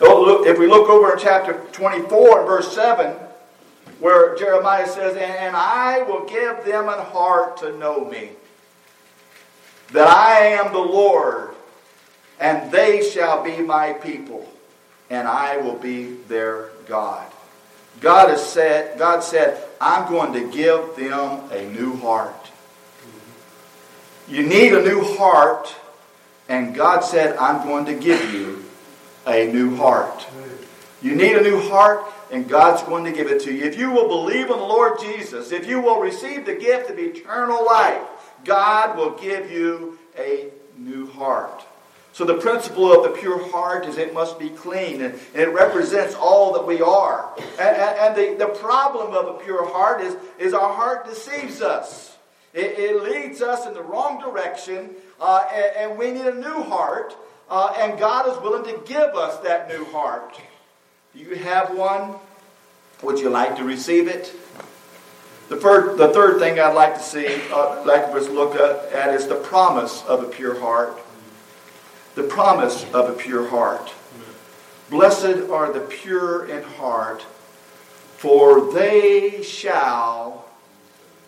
Oh, 0.00 0.44
if 0.46 0.58
we 0.58 0.66
look 0.66 0.88
over 0.88 1.12
in 1.12 1.18
chapter 1.18 1.54
24 1.72 2.38
and 2.38 2.48
verse 2.48 2.72
7, 2.72 3.16
where 3.98 4.36
Jeremiah 4.36 4.86
says, 4.86 5.16
And 5.16 5.56
I 5.56 6.02
will 6.02 6.24
give 6.26 6.64
them 6.64 6.88
an 6.88 7.00
heart 7.00 7.58
to 7.58 7.76
know 7.76 8.04
me, 8.04 8.30
that 9.90 10.06
I 10.06 10.46
am 10.46 10.72
the 10.72 10.78
Lord, 10.78 11.51
and 12.42 12.72
they 12.72 13.08
shall 13.08 13.42
be 13.42 13.58
my 13.58 13.92
people 13.92 14.46
and 15.08 15.28
I 15.28 15.58
will 15.58 15.76
be 15.76 16.14
their 16.26 16.70
God. 16.86 17.30
God 18.00 18.30
has 18.30 18.44
said, 18.44 18.98
God 18.98 19.20
said, 19.22 19.62
I'm 19.80 20.10
going 20.10 20.32
to 20.32 20.50
give 20.50 20.96
them 20.96 21.50
a 21.52 21.70
new 21.70 21.96
heart. 21.96 22.50
You 24.26 24.42
need 24.42 24.72
a 24.72 24.82
new 24.82 25.04
heart, 25.16 25.74
and 26.48 26.74
God 26.74 27.00
said, 27.00 27.36
I'm 27.36 27.66
going 27.66 27.84
to 27.86 27.94
give 27.94 28.32
you 28.32 28.64
a 29.26 29.52
new 29.52 29.76
heart. 29.76 30.26
You 31.02 31.14
need 31.14 31.36
a 31.36 31.42
new 31.42 31.60
heart, 31.68 32.04
and 32.32 32.48
God's 32.48 32.82
going 32.84 33.04
to 33.04 33.12
give 33.12 33.30
it 33.30 33.42
to 33.42 33.52
you. 33.52 33.64
If 33.64 33.78
you 33.78 33.90
will 33.90 34.08
believe 34.08 34.50
in 34.50 34.56
the 34.56 34.64
Lord 34.64 34.98
Jesus, 34.98 35.52
if 35.52 35.66
you 35.66 35.80
will 35.80 36.00
receive 36.00 36.46
the 36.46 36.54
gift 36.54 36.90
of 36.90 36.98
eternal 36.98 37.64
life, 37.64 38.02
God 38.44 38.96
will 38.96 39.10
give 39.10 39.50
you 39.50 39.98
a 40.16 40.48
new 40.78 41.06
heart. 41.06 41.66
So 42.12 42.26
the 42.26 42.34
principle 42.34 42.92
of 42.92 43.04
the 43.04 43.18
pure 43.18 43.50
heart 43.50 43.86
is 43.86 43.96
it 43.96 44.12
must 44.12 44.38
be 44.38 44.50
clean, 44.50 45.00
and, 45.00 45.18
it 45.34 45.48
represents 45.48 46.14
all 46.14 46.52
that 46.52 46.66
we 46.66 46.82
are. 46.82 47.32
And, 47.58 47.76
and, 47.76 48.16
the, 48.16 48.44
the 48.44 48.52
problem 48.52 49.14
of 49.14 49.34
a 49.34 49.38
pure 49.42 49.66
heart 49.66 50.02
is, 50.02 50.14
is 50.38 50.52
our 50.52 50.74
heart 50.74 51.08
deceives 51.08 51.62
us. 51.62 52.16
It, 52.52 52.78
it 52.78 53.02
leads 53.02 53.40
us 53.40 53.66
in 53.66 53.72
the 53.72 53.82
wrong 53.82 54.20
direction, 54.20 54.90
uh, 55.20 55.46
and, 55.54 55.90
and, 55.90 55.98
we 55.98 56.10
need 56.10 56.26
a 56.26 56.34
new 56.34 56.62
heart, 56.64 57.16
uh, 57.48 57.74
and 57.78 57.98
God 57.98 58.28
is 58.28 58.42
willing 58.42 58.64
to 58.64 58.82
give 58.86 59.14
us 59.14 59.38
that 59.38 59.68
new 59.68 59.86
heart. 59.86 60.38
Do 61.14 61.20
you 61.20 61.34
have 61.36 61.74
one? 61.74 62.14
Would 63.02 63.20
you 63.20 63.30
like 63.30 63.56
to 63.56 63.64
receive 63.64 64.06
it? 64.06 64.34
The 65.48 65.56
third, 65.56 65.96
the 65.96 66.08
third 66.08 66.38
thing 66.38 66.60
I'd 66.60 66.74
like 66.74 66.94
to 66.94 67.02
see, 67.02 67.40
uh, 67.50 67.84
like 67.86 68.14
us 68.14 68.28
look 68.28 68.54
at, 68.54 68.92
at 68.92 69.14
is 69.14 69.26
the 69.28 69.34
promise 69.36 70.02
of 70.04 70.22
a 70.22 70.26
pure 70.26 70.60
heart 70.60 71.01
the 72.14 72.22
promise 72.24 72.84
of 72.92 73.08
a 73.08 73.12
pure 73.12 73.48
heart. 73.48 73.92
Blessed 74.90 75.48
are 75.50 75.72
the 75.72 75.80
pure 75.80 76.46
in 76.46 76.62
heart, 76.62 77.22
for 78.16 78.72
they 78.72 79.42
shall 79.42 80.44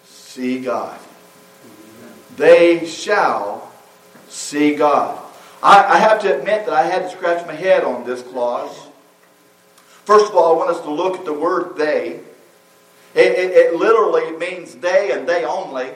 see 0.05 0.61
God. 0.61 1.01
They 2.37 2.87
shall 2.87 3.73
see 4.29 4.75
God. 4.75 5.21
I, 5.63 5.95
I, 5.95 5.99
have 5.99 6.21
to 6.23 6.39
admit 6.39 6.67
that 6.67 6.75
I 6.75 6.83
had 6.83 7.03
to 7.03 7.11
scratch 7.11 7.47
my 7.47 7.55
head 7.55 7.85
on 7.85 8.05
this 8.05 8.21
clause. 8.21 8.89
First 10.05 10.31
of 10.31 10.37
all, 10.37 10.55
I 10.55 10.59
want 10.59 10.71
us 10.71 10.83
to 10.83 10.91
look 10.91 11.19
at 11.19 11.25
the 11.25 11.33
word 11.33 11.77
they. 11.77 12.21
It, 13.15 13.33
it, 13.33 13.51
it 13.53 13.75
literally 13.77 14.37
means 14.37 14.75
they 14.75 15.13
and 15.13 15.27
they 15.27 15.45
only. 15.45 15.91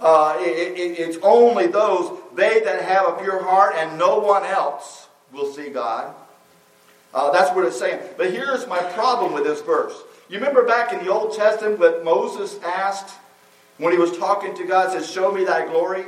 Uh, 0.00 0.36
it, 0.40 0.98
it's 0.98 1.18
only 1.22 1.66
those 1.66 2.18
they 2.34 2.60
that 2.60 2.82
have 2.82 3.06
a 3.08 3.22
pure 3.22 3.42
heart 3.42 3.74
and 3.76 3.98
no 3.98 4.18
one 4.18 4.44
else 4.44 5.08
will 5.32 5.52
see 5.52 5.68
God. 5.68 6.14
Uh, 7.12 7.30
that's 7.32 7.54
what 7.54 7.64
it's 7.64 7.78
saying. 7.78 8.00
But 8.16 8.32
here's 8.32 8.66
my 8.66 8.78
problem 8.78 9.32
with 9.32 9.44
this 9.44 9.60
verse. 9.60 9.94
You 10.28 10.38
remember 10.38 10.64
back 10.64 10.92
in 10.92 11.04
the 11.04 11.12
Old 11.12 11.36
Testament 11.36 11.78
when 11.78 12.04
Moses 12.04 12.58
asked 12.62 13.18
when 13.78 13.92
he 13.92 13.98
was 13.98 14.16
talking 14.16 14.54
to 14.54 14.64
God, 14.64 14.92
says, 14.92 15.10
Show 15.10 15.32
me 15.32 15.44
thy 15.44 15.66
glory. 15.66 16.04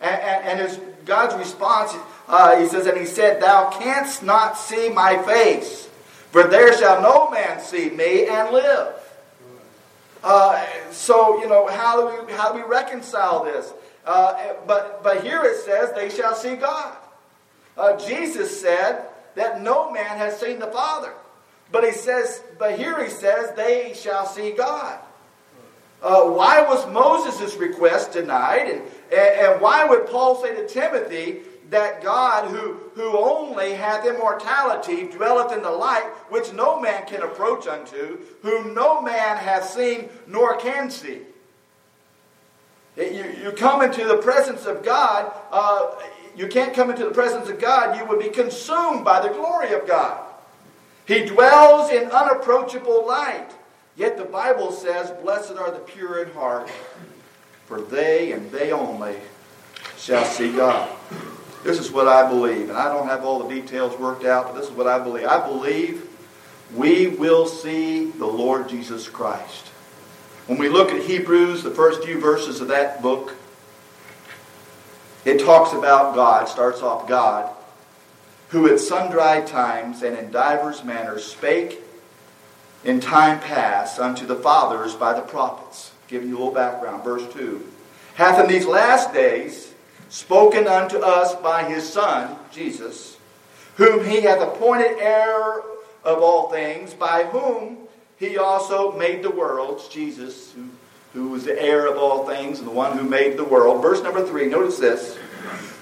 And, 0.00 0.20
and, 0.22 0.44
and 0.44 0.60
his, 0.60 0.80
God's 1.04 1.36
response, 1.36 1.94
uh, 2.26 2.56
he 2.56 2.66
says, 2.66 2.86
And 2.86 2.98
he 2.98 3.06
said, 3.06 3.40
Thou 3.40 3.70
canst 3.70 4.22
not 4.22 4.58
see 4.58 4.88
my 4.88 5.22
face, 5.22 5.88
for 6.32 6.44
there 6.44 6.76
shall 6.76 7.00
no 7.00 7.30
man 7.30 7.60
see 7.60 7.90
me 7.90 8.26
and 8.26 8.52
live. 8.52 8.94
Uh, 10.22 10.66
so, 10.90 11.40
you 11.40 11.48
know, 11.48 11.66
how 11.66 12.00
do 12.00 12.26
we, 12.26 12.32
how 12.32 12.52
do 12.52 12.58
we 12.58 12.64
reconcile 12.64 13.44
this? 13.44 13.72
Uh, 14.04 14.54
but, 14.66 15.02
but 15.02 15.22
here 15.22 15.42
it 15.44 15.56
says, 15.58 15.92
they 15.94 16.10
shall 16.10 16.34
see 16.34 16.56
God. 16.56 16.96
Uh, 17.76 17.96
Jesus 17.96 18.60
said 18.60 19.06
that 19.34 19.62
no 19.62 19.90
man 19.90 20.18
has 20.18 20.38
seen 20.38 20.58
the 20.58 20.66
Father. 20.66 21.12
But 21.72 21.84
he 21.84 21.92
says, 21.92 22.42
but 22.58 22.78
here 22.78 23.02
he 23.02 23.10
says, 23.10 23.54
they 23.54 23.94
shall 23.94 24.26
see 24.26 24.52
God. 24.52 24.98
Uh, 26.02 26.24
why 26.24 26.62
was 26.62 26.90
Moses' 26.92 27.56
request 27.56 28.12
denied? 28.12 28.68
And, 28.68 28.82
and 29.12 29.60
why 29.60 29.84
would 29.84 30.06
Paul 30.06 30.42
say 30.42 30.54
to 30.54 30.66
Timothy 30.66 31.40
that 31.70 32.02
God, 32.02 32.50
who, 32.50 32.74
who 32.94 33.16
only 33.16 33.72
hath 33.72 34.04
immortality, 34.04 35.04
dwelleth 35.04 35.52
in 35.52 35.62
the 35.62 35.70
light, 35.70 36.04
which 36.28 36.52
no 36.52 36.80
man 36.80 37.06
can 37.06 37.22
approach 37.22 37.66
unto, 37.66 38.18
whom 38.42 38.74
no 38.74 39.00
man 39.00 39.36
hath 39.36 39.70
seen 39.70 40.08
nor 40.26 40.56
can 40.56 40.90
see? 40.90 41.20
You, 42.96 43.34
you 43.42 43.52
come 43.52 43.82
into 43.82 44.04
the 44.04 44.16
presence 44.16 44.66
of 44.66 44.84
God, 44.84 45.32
uh, 45.52 45.94
you 46.36 46.48
can't 46.48 46.74
come 46.74 46.90
into 46.90 47.04
the 47.04 47.12
presence 47.12 47.48
of 47.48 47.60
God, 47.60 47.96
you 47.96 48.04
would 48.06 48.18
be 48.18 48.28
consumed 48.28 49.04
by 49.04 49.20
the 49.20 49.32
glory 49.32 49.72
of 49.72 49.86
God. 49.86 50.26
He 51.06 51.24
dwells 51.24 51.90
in 51.90 52.10
unapproachable 52.10 53.06
light. 53.06 53.48
Yet 53.96 54.16
the 54.16 54.24
Bible 54.24 54.72
says, 54.72 55.10
Blessed 55.22 55.52
are 55.52 55.70
the 55.70 55.78
pure 55.78 56.22
in 56.22 56.32
heart, 56.32 56.70
for 57.66 57.80
they 57.80 58.32
and 58.32 58.50
they 58.50 58.72
only 58.72 59.16
shall 59.96 60.24
see 60.24 60.52
God. 60.52 60.88
This 61.62 61.78
is 61.78 61.90
what 61.90 62.08
I 62.08 62.28
believe, 62.28 62.70
and 62.70 62.78
I 62.78 62.92
don't 62.92 63.06
have 63.06 63.24
all 63.24 63.42
the 63.42 63.54
details 63.54 63.98
worked 63.98 64.24
out, 64.24 64.46
but 64.46 64.60
this 64.60 64.70
is 64.70 64.72
what 64.72 64.86
I 64.86 64.98
believe. 64.98 65.26
I 65.26 65.46
believe 65.46 66.08
we 66.74 67.08
will 67.08 67.46
see 67.46 68.06
the 68.06 68.26
Lord 68.26 68.68
Jesus 68.68 69.08
Christ. 69.08 69.66
When 70.46 70.58
we 70.58 70.68
look 70.68 70.90
at 70.90 71.02
Hebrews, 71.02 71.62
the 71.62 71.70
first 71.70 72.02
few 72.02 72.18
verses 72.18 72.60
of 72.60 72.68
that 72.68 73.02
book, 73.02 73.34
it 75.24 75.40
talks 75.40 75.72
about 75.74 76.14
God, 76.14 76.48
starts 76.48 76.80
off 76.80 77.06
God, 77.06 77.54
who 78.48 78.72
at 78.72 78.80
sundry 78.80 79.46
times 79.46 80.02
and 80.02 80.16
in 80.16 80.30
divers 80.30 80.82
manners 80.82 81.24
spake 81.24 81.80
in 82.84 83.00
time 83.00 83.38
past 83.38 84.00
unto 84.00 84.26
the 84.26 84.34
fathers 84.34 84.94
by 84.94 85.12
the 85.12 85.20
prophets. 85.20 85.92
Giving 86.08 86.28
you 86.28 86.36
a 86.36 86.38
little 86.38 86.54
background. 86.54 87.04
Verse 87.04 87.32
2. 87.34 87.64
Hath 88.14 88.42
in 88.42 88.50
these 88.50 88.66
last 88.66 89.12
days 89.12 89.69
spoken 90.10 90.66
unto 90.66 90.98
us 90.98 91.34
by 91.36 91.64
his 91.64 91.88
Son, 91.88 92.36
Jesus, 92.52 93.16
whom 93.76 94.04
he 94.04 94.20
hath 94.22 94.42
appointed 94.42 94.98
heir 94.98 95.60
of 96.04 96.18
all 96.18 96.50
things, 96.50 96.92
by 96.92 97.24
whom 97.24 97.78
he 98.18 98.36
also 98.36 98.92
made 98.92 99.22
the 99.22 99.30
worlds, 99.30 99.88
Jesus, 99.88 100.52
who, 100.52 100.66
who 101.14 101.28
was 101.30 101.44
the 101.44 101.60
heir 101.60 101.86
of 101.86 101.96
all 101.96 102.26
things 102.26 102.58
and 102.58 102.68
the 102.68 102.72
one 102.72 102.98
who 102.98 103.08
made 103.08 103.38
the 103.38 103.44
world. 103.44 103.80
Verse 103.80 104.02
number 104.02 104.26
3, 104.26 104.48
notice 104.48 104.78
this. 104.78 105.16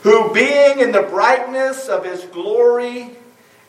Who 0.04 0.32
being 0.32 0.78
in 0.78 0.92
the 0.92 1.02
brightness 1.02 1.88
of 1.88 2.04
his 2.04 2.22
glory 2.26 3.10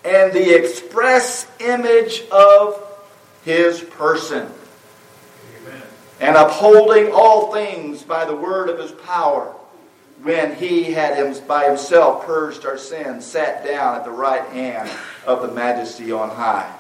and 0.06 0.32
the 0.32 0.56
express 0.56 1.48
image 1.60 2.24
of 2.30 2.82
his 3.44 3.82
person. 3.82 4.48
Amen. 5.62 5.82
And 6.20 6.36
upholding 6.36 7.12
all 7.12 7.52
things 7.52 8.04
by 8.04 8.26
the 8.26 8.36
word 8.36 8.70
of 8.70 8.78
his 8.78 8.92
power, 8.92 9.56
when 10.22 10.56
he 10.56 10.84
had 10.92 11.16
him 11.16 11.36
by 11.48 11.66
himself 11.66 12.26
purged 12.26 12.66
our 12.66 12.78
sins, 12.78 13.26
sat 13.26 13.64
down 13.66 13.96
at 13.96 14.04
the 14.04 14.12
right 14.12 14.46
hand 14.50 14.90
of 15.26 15.42
the 15.42 15.54
majesty 15.54 16.12
on 16.12 16.30
high. 16.30 16.76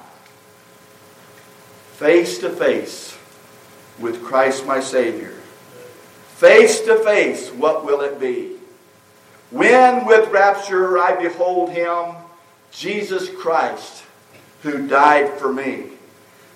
Face 1.93 2.39
to 2.39 2.49
face 2.49 3.17
with 3.99 4.23
Christ 4.23 4.65
my 4.65 4.79
Savior. 4.79 5.33
Face 6.35 6.81
to 6.81 6.97
face, 7.03 7.49
what 7.49 7.85
will 7.85 8.01
it 8.01 8.19
be? 8.19 8.55
When 9.51 10.05
with 10.05 10.29
rapture 10.29 10.97
I 10.97 11.21
behold 11.21 11.71
him, 11.71 12.15
Jesus 12.71 13.29
Christ, 13.29 14.03
who 14.63 14.87
died 14.87 15.37
for 15.39 15.51
me. 15.51 15.85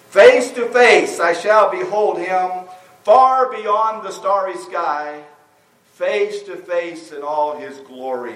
Face 0.10 0.52
to 0.52 0.69
face 0.69 1.19
I 1.19 1.34
shall 1.34 1.72
behold 1.72 2.19
him, 2.19 2.67
far 3.04 3.52
beyond 3.52 4.06
the 4.06 4.12
starry 4.12 4.56
sky, 4.58 5.24
face 5.94 6.42
to 6.44 6.56
face 6.56 7.12
in 7.12 7.22
all 7.22 7.58
his 7.58 7.78
glory. 7.80 8.36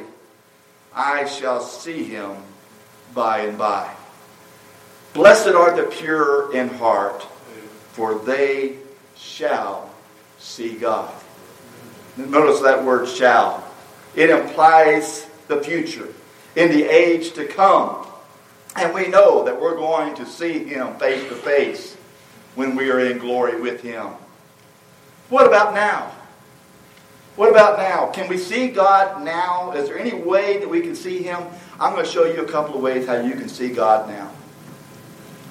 I 0.93 1.26
shall 1.26 1.60
see 1.62 2.04
him 2.04 2.36
by 3.13 3.39
and 3.41 3.58
by. 3.58 3.93
Blessed 5.13 5.50
are 5.50 5.76
the 5.76 5.84
pure 5.84 6.56
in 6.56 6.70
heart, 6.70 7.24
for 7.91 8.20
they 8.20 8.78
shall 9.15 9.89
see 10.38 10.76
God. 10.76 11.12
Notice 12.15 12.62
that 12.62 12.84
word 12.84 13.08
shall. 13.08 13.63
It 14.15 14.30
implies 14.30 15.28
the 15.48 15.62
future 15.63 16.13
in 16.56 16.70
the 16.70 16.84
age 16.84 17.34
to 17.34 17.46
come. 17.46 18.06
And 18.76 18.93
we 18.93 19.08
know 19.08 19.43
that 19.43 19.60
we're 19.60 19.76
going 19.76 20.15
to 20.15 20.26
see 20.26 20.63
him 20.63 20.96
face 20.98 21.28
to 21.30 21.36
face 21.36 21.96
when 22.56 22.76
we 22.76 22.91
are 22.91 23.00
in 23.00 23.17
glory 23.17 23.60
with 23.60 23.82
him. 23.82 24.08
What 25.30 25.48
about 25.48 25.74
now? 25.74 26.12
What 27.38 27.52
about 27.52 27.78
now? 27.78 28.08
Can 28.08 28.28
we 28.28 28.38
see 28.39 28.69
God 28.69 29.23
now? 29.23 29.71
Is 29.73 29.89
there 29.89 30.00
any 30.00 30.15
way 30.15 30.58
that 30.58 30.67
we 30.67 30.82
can 30.82 30.95
see 30.95 31.21
him? 31.21 31.43
I'm 31.80 31.93
going 31.93 32.04
to 32.04 32.12
show 32.12 32.26
you 32.26 32.43
a 32.43 32.52
couple 32.52 32.76
of 32.76 32.82
ways 32.82 33.06
how 33.06 33.21
you 33.21 33.34
can 33.34 33.47
see 33.47 33.69
God 33.69 34.10
now. 34.10 34.32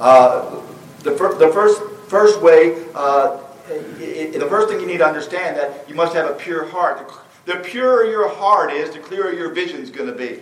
Uh, 0.00 0.62
the, 1.04 1.12
fir- 1.12 1.38
the 1.38 1.48
first, 1.52 1.80
first 2.08 2.42
way, 2.42 2.84
uh, 2.96 3.38
it, 3.70 4.34
it, 4.34 4.40
the 4.40 4.46
first 4.46 4.68
thing 4.68 4.80
you 4.80 4.86
need 4.86 4.98
to 4.98 5.06
understand 5.06 5.56
that 5.58 5.88
you 5.88 5.94
must 5.94 6.12
have 6.12 6.28
a 6.28 6.34
pure 6.34 6.66
heart. 6.66 7.08
The, 7.44 7.54
purer 7.58 8.06
your 8.06 8.34
heart 8.34 8.72
is, 8.72 8.92
the 8.92 8.98
clearer 8.98 9.32
your 9.32 9.52
vision 9.52 9.80
is 9.80 9.92
going 9.92 10.10
to 10.10 10.16
be. 10.16 10.40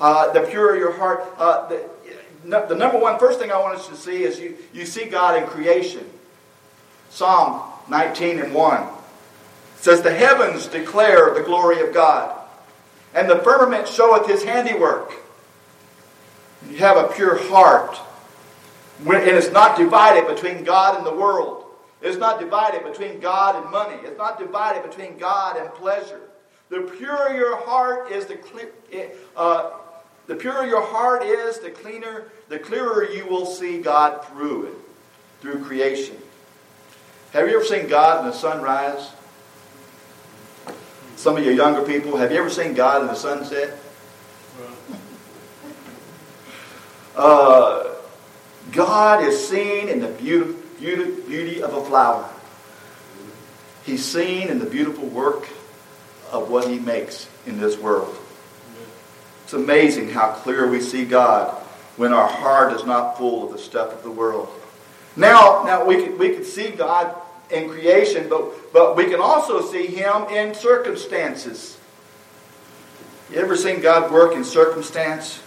Uh, 0.00 0.32
the 0.32 0.42
purer 0.42 0.76
your 0.76 0.92
heart. 0.92 1.24
Uh, 1.36 1.68
the, 1.68 2.66
the 2.68 2.76
number 2.76 3.00
one, 3.00 3.18
first 3.18 3.40
thing 3.40 3.50
I 3.50 3.58
want 3.58 3.76
us 3.76 3.88
to 3.88 3.96
see 3.96 4.22
is 4.22 4.38
you, 4.38 4.56
you 4.72 4.86
see 4.86 5.06
God 5.06 5.42
in 5.42 5.48
creation. 5.48 6.08
Psalm 7.10 7.62
19 7.88 8.38
and 8.38 8.54
1 8.54 8.93
says, 9.84 10.00
The 10.00 10.14
heavens 10.14 10.66
declare 10.66 11.34
the 11.34 11.42
glory 11.42 11.86
of 11.86 11.92
God, 11.92 12.34
and 13.14 13.28
the 13.28 13.40
firmament 13.40 13.86
showeth 13.86 14.26
his 14.26 14.42
handiwork. 14.42 15.12
You 16.70 16.78
have 16.78 16.96
a 16.96 17.12
pure 17.12 17.36
heart, 17.36 17.98
and 18.98 19.10
it's 19.10 19.50
not 19.50 19.76
divided 19.76 20.26
between 20.26 20.64
God 20.64 20.96
and 20.96 21.04
the 21.04 21.14
world. 21.14 21.66
It's 22.00 22.16
not 22.16 22.40
divided 22.40 22.82
between 22.82 23.20
God 23.20 23.62
and 23.62 23.70
money. 23.70 23.96
It's 24.04 24.16
not 24.16 24.38
divided 24.38 24.88
between 24.88 25.18
God 25.18 25.58
and 25.58 25.68
pleasure. 25.74 26.20
The 26.70 26.80
purer 26.80 27.34
your 27.34 27.58
heart 27.58 28.10
is, 28.10 28.24
the 28.24 28.36
clear, 28.36 28.70
uh, 29.36 29.70
the 30.26 30.34
purer 30.34 30.64
your 30.64 30.82
heart 30.82 31.22
is, 31.24 31.58
the 31.58 31.70
cleaner, 31.70 32.28
the 32.48 32.58
clearer 32.58 33.10
you 33.10 33.26
will 33.26 33.44
see 33.44 33.82
God 33.82 34.24
through 34.28 34.68
it, 34.68 34.74
through 35.42 35.62
creation. 35.62 36.16
Have 37.34 37.48
you 37.50 37.56
ever 37.56 37.64
seen 37.66 37.86
God 37.86 38.24
in 38.24 38.30
the 38.30 38.36
sunrise? 38.36 39.10
Some 41.24 41.38
of 41.38 41.46
you 41.46 41.52
younger 41.52 41.80
people, 41.80 42.18
have 42.18 42.32
you 42.32 42.36
ever 42.36 42.50
seen 42.50 42.74
God 42.74 43.00
in 43.00 43.06
the 43.06 43.14
sunset? 43.14 43.78
Uh, 47.16 47.94
God 48.70 49.24
is 49.24 49.48
seen 49.48 49.88
in 49.88 50.00
the 50.00 50.08
beauty, 50.08 50.54
beauty, 50.78 51.22
beauty 51.22 51.62
of 51.62 51.72
a 51.72 51.82
flower. 51.82 52.28
He's 53.86 54.04
seen 54.04 54.48
in 54.48 54.58
the 54.58 54.66
beautiful 54.66 55.06
work 55.06 55.48
of 56.30 56.50
what 56.50 56.68
He 56.68 56.78
makes 56.78 57.26
in 57.46 57.58
this 57.58 57.78
world. 57.78 58.14
It's 59.44 59.54
amazing 59.54 60.10
how 60.10 60.32
clear 60.32 60.68
we 60.68 60.82
see 60.82 61.06
God 61.06 61.54
when 61.96 62.12
our 62.12 62.28
heart 62.28 62.74
is 62.74 62.84
not 62.84 63.16
full 63.16 63.46
of 63.46 63.52
the 63.52 63.58
stuff 63.58 63.94
of 63.94 64.02
the 64.02 64.10
world. 64.10 64.50
Now, 65.16 65.62
now 65.64 65.86
we 65.86 66.04
can, 66.04 66.18
we 66.18 66.34
can 66.34 66.44
see 66.44 66.68
God 66.68 67.16
in 67.50 67.68
creation, 67.68 68.28
but, 68.28 68.72
but 68.72 68.96
we 68.96 69.04
can 69.04 69.20
also 69.20 69.60
see 69.60 69.86
Him 69.86 70.24
in 70.30 70.54
circumstances. 70.54 71.78
You 73.30 73.38
ever 73.38 73.56
seen 73.56 73.80
God 73.80 74.12
work 74.12 74.34
in 74.34 74.44
circumstance? 74.44 75.42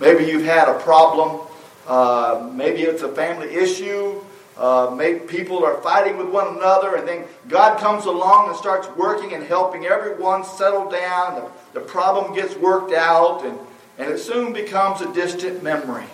Maybe 0.00 0.24
you've 0.24 0.44
had 0.44 0.68
a 0.68 0.78
problem. 0.80 1.40
Uh, 1.86 2.50
maybe 2.52 2.82
it's 2.82 3.02
a 3.02 3.14
family 3.14 3.54
issue. 3.54 4.22
Uh, 4.56 4.94
maybe 4.96 5.18
people 5.20 5.64
are 5.64 5.80
fighting 5.82 6.16
with 6.16 6.28
one 6.28 6.56
another, 6.56 6.94
and 6.96 7.06
then 7.06 7.24
God 7.48 7.78
comes 7.80 8.04
along 8.06 8.48
and 8.48 8.56
starts 8.56 8.88
working 8.96 9.34
and 9.34 9.42
helping 9.42 9.86
everyone 9.86 10.44
settle 10.44 10.88
down. 10.88 11.34
The, 11.34 11.80
the 11.80 11.86
problem 11.86 12.34
gets 12.34 12.54
worked 12.54 12.92
out, 12.92 13.44
and, 13.44 13.58
and 13.98 14.12
it 14.12 14.18
soon 14.18 14.52
becomes 14.52 15.00
a 15.00 15.12
distant 15.12 15.62
memory. 15.62 16.06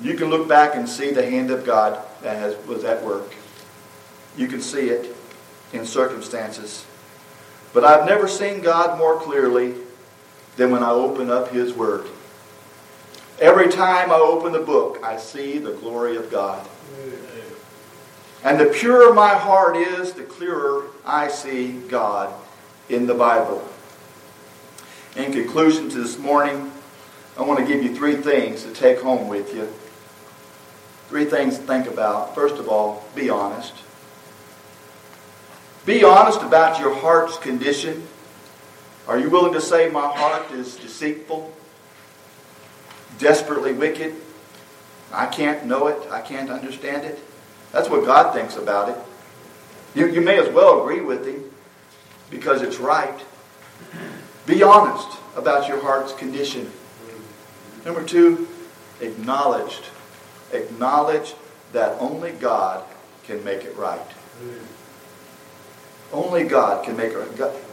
You 0.00 0.14
can 0.14 0.30
look 0.30 0.48
back 0.48 0.76
and 0.76 0.88
see 0.88 1.10
the 1.10 1.28
hand 1.28 1.50
of 1.50 1.66
God 1.66 2.02
that 2.22 2.38
has, 2.38 2.56
was 2.66 2.84
at 2.84 3.04
work. 3.04 3.34
You 4.36 4.48
can 4.48 4.60
see 4.60 4.88
it 4.88 5.14
in 5.72 5.84
circumstances. 5.84 6.86
But 7.72 7.84
I've 7.84 8.06
never 8.06 8.28
seen 8.28 8.60
God 8.60 8.98
more 8.98 9.18
clearly 9.18 9.74
than 10.56 10.70
when 10.70 10.82
I 10.82 10.90
open 10.90 11.30
up 11.30 11.50
His 11.50 11.74
Word. 11.74 12.06
Every 13.40 13.68
time 13.68 14.10
I 14.10 14.16
open 14.16 14.52
the 14.52 14.58
book, 14.58 14.98
I 15.02 15.16
see 15.16 15.58
the 15.58 15.72
glory 15.72 16.16
of 16.16 16.30
God. 16.30 16.66
And 18.42 18.58
the 18.58 18.66
purer 18.66 19.12
my 19.12 19.34
heart 19.34 19.76
is, 19.76 20.12
the 20.12 20.22
clearer 20.22 20.86
I 21.04 21.28
see 21.28 21.72
God 21.88 22.34
in 22.88 23.06
the 23.06 23.14
Bible. 23.14 23.66
In 25.16 25.32
conclusion 25.32 25.88
to 25.90 25.98
this 25.98 26.18
morning, 26.18 26.70
I 27.36 27.42
want 27.42 27.60
to 27.60 27.66
give 27.66 27.82
you 27.82 27.94
three 27.94 28.16
things 28.16 28.64
to 28.64 28.72
take 28.72 29.00
home 29.00 29.28
with 29.28 29.54
you. 29.54 29.72
Three 31.08 31.24
things 31.24 31.58
to 31.58 31.64
think 31.64 31.86
about. 31.86 32.34
First 32.34 32.56
of 32.56 32.68
all, 32.68 33.04
be 33.14 33.30
honest. 33.30 33.74
Be 35.88 36.04
honest 36.04 36.42
about 36.42 36.78
your 36.78 36.94
heart's 36.94 37.38
condition. 37.38 38.06
Are 39.06 39.18
you 39.18 39.30
willing 39.30 39.54
to 39.54 39.60
say, 39.62 39.88
My 39.88 40.06
heart 40.06 40.52
is 40.52 40.76
deceitful, 40.76 41.50
desperately 43.18 43.72
wicked? 43.72 44.14
I 45.14 45.24
can't 45.24 45.64
know 45.64 45.86
it, 45.86 45.96
I 46.10 46.20
can't 46.20 46.50
understand 46.50 47.06
it? 47.06 47.18
That's 47.72 47.88
what 47.88 48.04
God 48.04 48.34
thinks 48.34 48.56
about 48.56 48.90
it. 48.90 48.98
You, 49.98 50.12
you 50.12 50.20
may 50.20 50.38
as 50.38 50.52
well 50.52 50.82
agree 50.82 51.00
with 51.00 51.26
Him 51.26 51.42
because 52.28 52.60
it's 52.60 52.76
right. 52.76 53.24
Be 54.44 54.62
honest 54.62 55.08
about 55.36 55.68
your 55.68 55.80
heart's 55.80 56.12
condition. 56.12 56.70
Number 57.86 58.04
two, 58.04 58.46
acknowledged. 59.00 59.86
Acknowledge 60.52 61.34
that 61.72 61.98
only 61.98 62.32
God 62.32 62.84
can 63.24 63.42
make 63.42 63.64
it 63.64 63.74
right. 63.74 64.06
Only 66.12 66.44
God 66.44 66.84
can 66.84 66.96
make. 66.96 67.12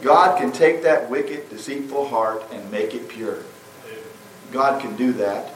God 0.02 0.38
can 0.38 0.52
take 0.52 0.82
that 0.82 1.08
wicked, 1.08 1.48
deceitful 1.48 2.08
heart 2.08 2.44
and 2.52 2.70
make 2.70 2.94
it 2.94 3.08
pure. 3.08 3.38
God 4.52 4.80
can 4.80 4.96
do 4.96 5.12
that. 5.14 5.54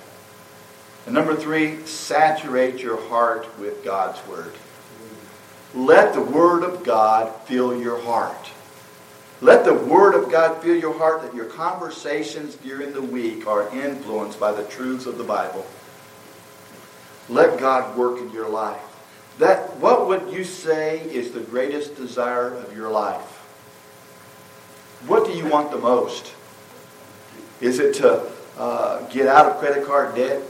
And 1.06 1.14
number 1.14 1.34
three, 1.34 1.84
saturate 1.86 2.80
your 2.80 3.00
heart 3.08 3.46
with 3.58 3.84
God's 3.84 4.26
Word. 4.26 4.54
Let 5.74 6.14
the 6.14 6.22
Word 6.22 6.62
of 6.62 6.82
God 6.82 7.34
fill 7.46 7.80
your 7.80 8.00
heart. 8.00 8.50
Let 9.40 9.64
the 9.64 9.74
Word 9.74 10.14
of 10.14 10.30
God 10.30 10.62
fill 10.62 10.76
your 10.76 10.96
heart 10.98 11.22
that 11.22 11.34
your 11.34 11.46
conversations 11.46 12.56
during 12.56 12.92
the 12.92 13.02
week 13.02 13.46
are 13.46 13.74
influenced 13.74 14.40
by 14.40 14.52
the 14.52 14.64
truths 14.64 15.06
of 15.06 15.16
the 15.16 15.24
Bible. 15.24 15.66
Let 17.28 17.60
God 17.60 17.96
work 17.96 18.18
in 18.18 18.30
your 18.32 18.48
life. 18.48 18.89
That 19.40 19.78
what 19.78 20.06
would 20.06 20.34
you 20.34 20.44
say 20.44 21.00
is 21.00 21.30
the 21.30 21.40
greatest 21.40 21.96
desire 21.96 22.54
of 22.54 22.76
your 22.76 22.90
life? 22.90 23.38
What 25.06 25.24
do 25.24 25.32
you 25.32 25.46
want 25.46 25.70
the 25.70 25.78
most? 25.78 26.34
Is 27.62 27.78
it 27.78 27.94
to 27.94 28.30
uh, 28.58 29.00
get 29.08 29.28
out 29.28 29.46
of 29.46 29.56
credit 29.56 29.86
card 29.86 30.14
debt? 30.14 30.42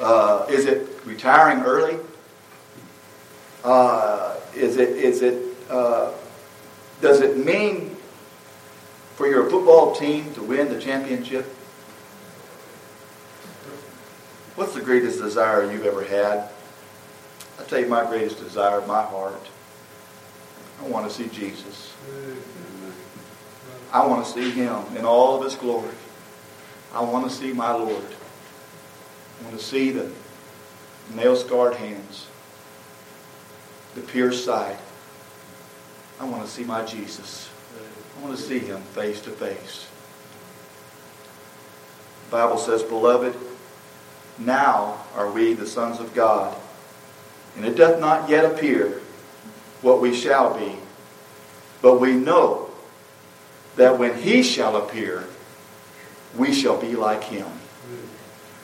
Uh, 0.00 0.46
is 0.50 0.66
it 0.66 0.88
retiring 1.04 1.62
early? 1.62 1.96
Uh, 3.62 4.34
is 4.56 4.76
it 4.76 4.88
is 4.88 5.22
it 5.22 5.56
uh, 5.70 6.10
does 7.00 7.20
it 7.20 7.36
mean 7.38 7.94
for 9.14 9.28
your 9.28 9.48
football 9.48 9.94
team 9.94 10.34
to 10.34 10.42
win 10.42 10.68
the 10.68 10.80
championship? 10.80 11.44
What's 14.56 14.74
the 14.74 14.80
greatest 14.80 15.20
desire 15.20 15.70
you've 15.70 15.86
ever 15.86 16.02
had? 16.02 16.51
I 17.58 17.64
tell 17.64 17.80
you, 17.80 17.86
my 17.86 18.04
greatest 18.04 18.38
desire 18.38 18.78
of 18.78 18.86
my 18.86 19.02
heart. 19.02 19.48
I 20.80 20.88
want 20.88 21.08
to 21.08 21.14
see 21.14 21.28
Jesus. 21.28 21.94
I 23.92 24.06
want 24.06 24.24
to 24.24 24.32
see 24.32 24.50
Him 24.50 24.96
in 24.96 25.04
all 25.04 25.36
of 25.36 25.44
His 25.44 25.54
glory. 25.54 25.94
I 26.92 27.02
want 27.02 27.28
to 27.28 27.34
see 27.34 27.52
my 27.52 27.72
Lord. 27.72 28.04
I 29.40 29.44
want 29.44 29.58
to 29.58 29.64
see 29.64 29.90
the 29.90 30.10
nail 31.14 31.36
scarred 31.36 31.74
hands, 31.74 32.26
the 33.94 34.00
pierced 34.00 34.44
side. 34.44 34.78
I 36.20 36.24
want 36.24 36.44
to 36.44 36.50
see 36.50 36.64
my 36.64 36.84
Jesus. 36.84 37.50
I 38.16 38.22
want 38.24 38.36
to 38.36 38.42
see 38.42 38.58
Him 38.58 38.80
face 38.80 39.20
to 39.22 39.30
face. 39.30 39.88
The 42.26 42.32
Bible 42.32 42.58
says, 42.58 42.82
Beloved, 42.82 43.36
now 44.38 45.04
are 45.14 45.30
we 45.30 45.54
the 45.54 45.66
sons 45.66 46.00
of 46.00 46.14
God, 46.14 46.56
and 47.56 47.64
it 47.64 47.76
doth 47.76 48.00
not 48.00 48.28
yet 48.28 48.44
appear 48.44 49.00
what 49.82 50.00
we 50.00 50.14
shall 50.14 50.56
be, 50.58 50.76
but 51.80 52.00
we 52.00 52.14
know 52.14 52.70
that 53.76 53.98
when 53.98 54.16
he 54.16 54.42
shall 54.42 54.76
appear, 54.76 55.24
we 56.36 56.52
shall 56.52 56.80
be 56.80 56.94
like 56.94 57.24
him. 57.24 57.48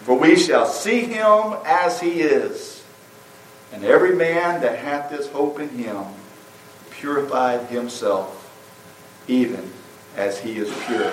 For 0.03 0.16
we 0.18 0.37
shall 0.37 0.66
see 0.66 1.01
him 1.01 1.57
as 1.66 2.01
he 2.01 2.22
is. 2.22 2.83
And 3.72 3.85
every 3.85 4.14
man 4.14 4.62
that 4.62 4.79
hath 4.79 5.11
this 5.11 5.29
hope 5.29 5.61
in 5.61 5.68
him 5.68 6.05
purified 6.90 7.66
himself, 7.66 8.35
even 9.29 9.70
as 10.16 10.38
he 10.40 10.57
is 10.57 10.72
pure. 10.87 11.12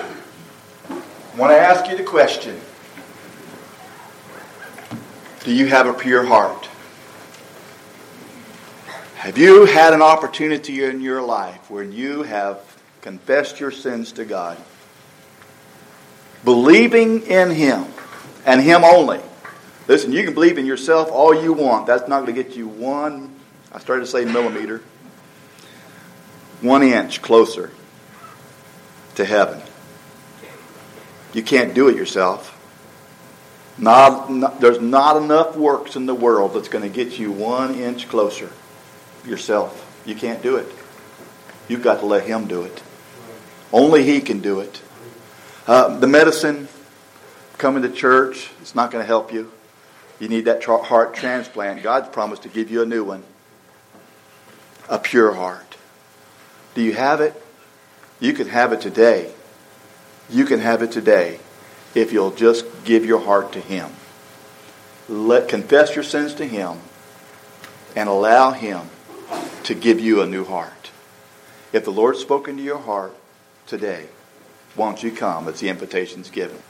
I 0.88 1.38
want 1.38 1.52
to 1.52 1.58
ask 1.58 1.90
you 1.90 1.96
the 1.96 2.04
question 2.04 2.58
Do 5.44 5.54
you 5.54 5.66
have 5.66 5.86
a 5.86 5.92
pure 5.92 6.24
heart? 6.24 6.65
Have 9.26 9.38
you 9.38 9.64
had 9.64 9.92
an 9.92 10.02
opportunity 10.02 10.84
in 10.84 11.00
your 11.00 11.20
life 11.20 11.68
where 11.68 11.82
you 11.82 12.22
have 12.22 12.60
confessed 13.00 13.58
your 13.58 13.72
sins 13.72 14.12
to 14.12 14.24
God, 14.24 14.56
believing 16.44 17.22
in 17.22 17.50
Him 17.50 17.86
and 18.44 18.60
Him 18.60 18.84
only? 18.84 19.18
Listen, 19.88 20.12
you 20.12 20.22
can 20.22 20.32
believe 20.32 20.58
in 20.58 20.64
yourself 20.64 21.10
all 21.10 21.34
you 21.34 21.52
want. 21.52 21.88
That's 21.88 22.06
not 22.06 22.24
going 22.24 22.36
to 22.36 22.40
get 22.40 22.54
you 22.54 22.68
one, 22.68 23.34
I 23.72 23.80
started 23.80 24.02
to 24.02 24.06
say 24.06 24.24
millimeter, 24.24 24.80
one 26.60 26.84
inch 26.84 27.20
closer 27.20 27.72
to 29.16 29.24
heaven. 29.24 29.60
You 31.32 31.42
can't 31.42 31.74
do 31.74 31.88
it 31.88 31.96
yourself. 31.96 32.52
Not, 33.76 34.30
not, 34.30 34.60
there's 34.60 34.80
not 34.80 35.16
enough 35.16 35.56
works 35.56 35.96
in 35.96 36.06
the 36.06 36.14
world 36.14 36.54
that's 36.54 36.68
going 36.68 36.88
to 36.88 37.04
get 37.04 37.18
you 37.18 37.32
one 37.32 37.74
inch 37.74 38.08
closer 38.08 38.52
yourself. 39.26 39.82
You 40.06 40.14
can't 40.14 40.42
do 40.42 40.56
it. 40.56 40.66
You've 41.68 41.82
got 41.82 42.00
to 42.00 42.06
let 42.06 42.26
Him 42.26 42.46
do 42.46 42.62
it. 42.62 42.82
Only 43.72 44.04
He 44.04 44.20
can 44.20 44.40
do 44.40 44.60
it. 44.60 44.80
Uh, 45.66 45.98
the 45.98 46.06
medicine, 46.06 46.68
coming 47.58 47.82
to 47.82 47.88
church, 47.88 48.50
it's 48.60 48.74
not 48.74 48.90
going 48.90 49.02
to 49.02 49.06
help 49.06 49.32
you. 49.32 49.52
You 50.20 50.28
need 50.28 50.44
that 50.44 50.60
tra- 50.60 50.82
heart 50.82 51.14
transplant. 51.14 51.82
God's 51.82 52.08
promised 52.08 52.42
to 52.44 52.48
give 52.48 52.70
you 52.70 52.82
a 52.82 52.86
new 52.86 53.04
one. 53.04 53.24
A 54.88 54.98
pure 54.98 55.34
heart. 55.34 55.76
Do 56.74 56.82
you 56.82 56.92
have 56.92 57.20
it? 57.20 57.42
You 58.20 58.32
can 58.32 58.48
have 58.48 58.72
it 58.72 58.80
today. 58.80 59.32
You 60.30 60.44
can 60.44 60.60
have 60.60 60.82
it 60.82 60.92
today 60.92 61.40
if 61.94 62.12
you'll 62.12 62.30
just 62.30 62.64
give 62.84 63.04
your 63.04 63.20
heart 63.20 63.52
to 63.52 63.60
Him. 63.60 63.90
Let 65.08 65.48
confess 65.48 65.94
your 65.94 66.04
sins 66.04 66.34
to 66.34 66.46
Him 66.46 66.78
and 67.94 68.08
allow 68.08 68.52
Him 68.52 68.88
to 69.64 69.74
give 69.74 70.00
you 70.00 70.20
a 70.20 70.26
new 70.26 70.44
heart. 70.44 70.90
If 71.72 71.84
the 71.84 71.90
Lord's 71.90 72.20
spoken 72.20 72.56
to 72.56 72.62
your 72.62 72.78
heart 72.78 73.14
today, 73.66 74.06
won't 74.76 75.02
you 75.02 75.10
come 75.10 75.48
as 75.48 75.60
the 75.60 75.68
invitation's 75.68 76.30
given? 76.30 76.62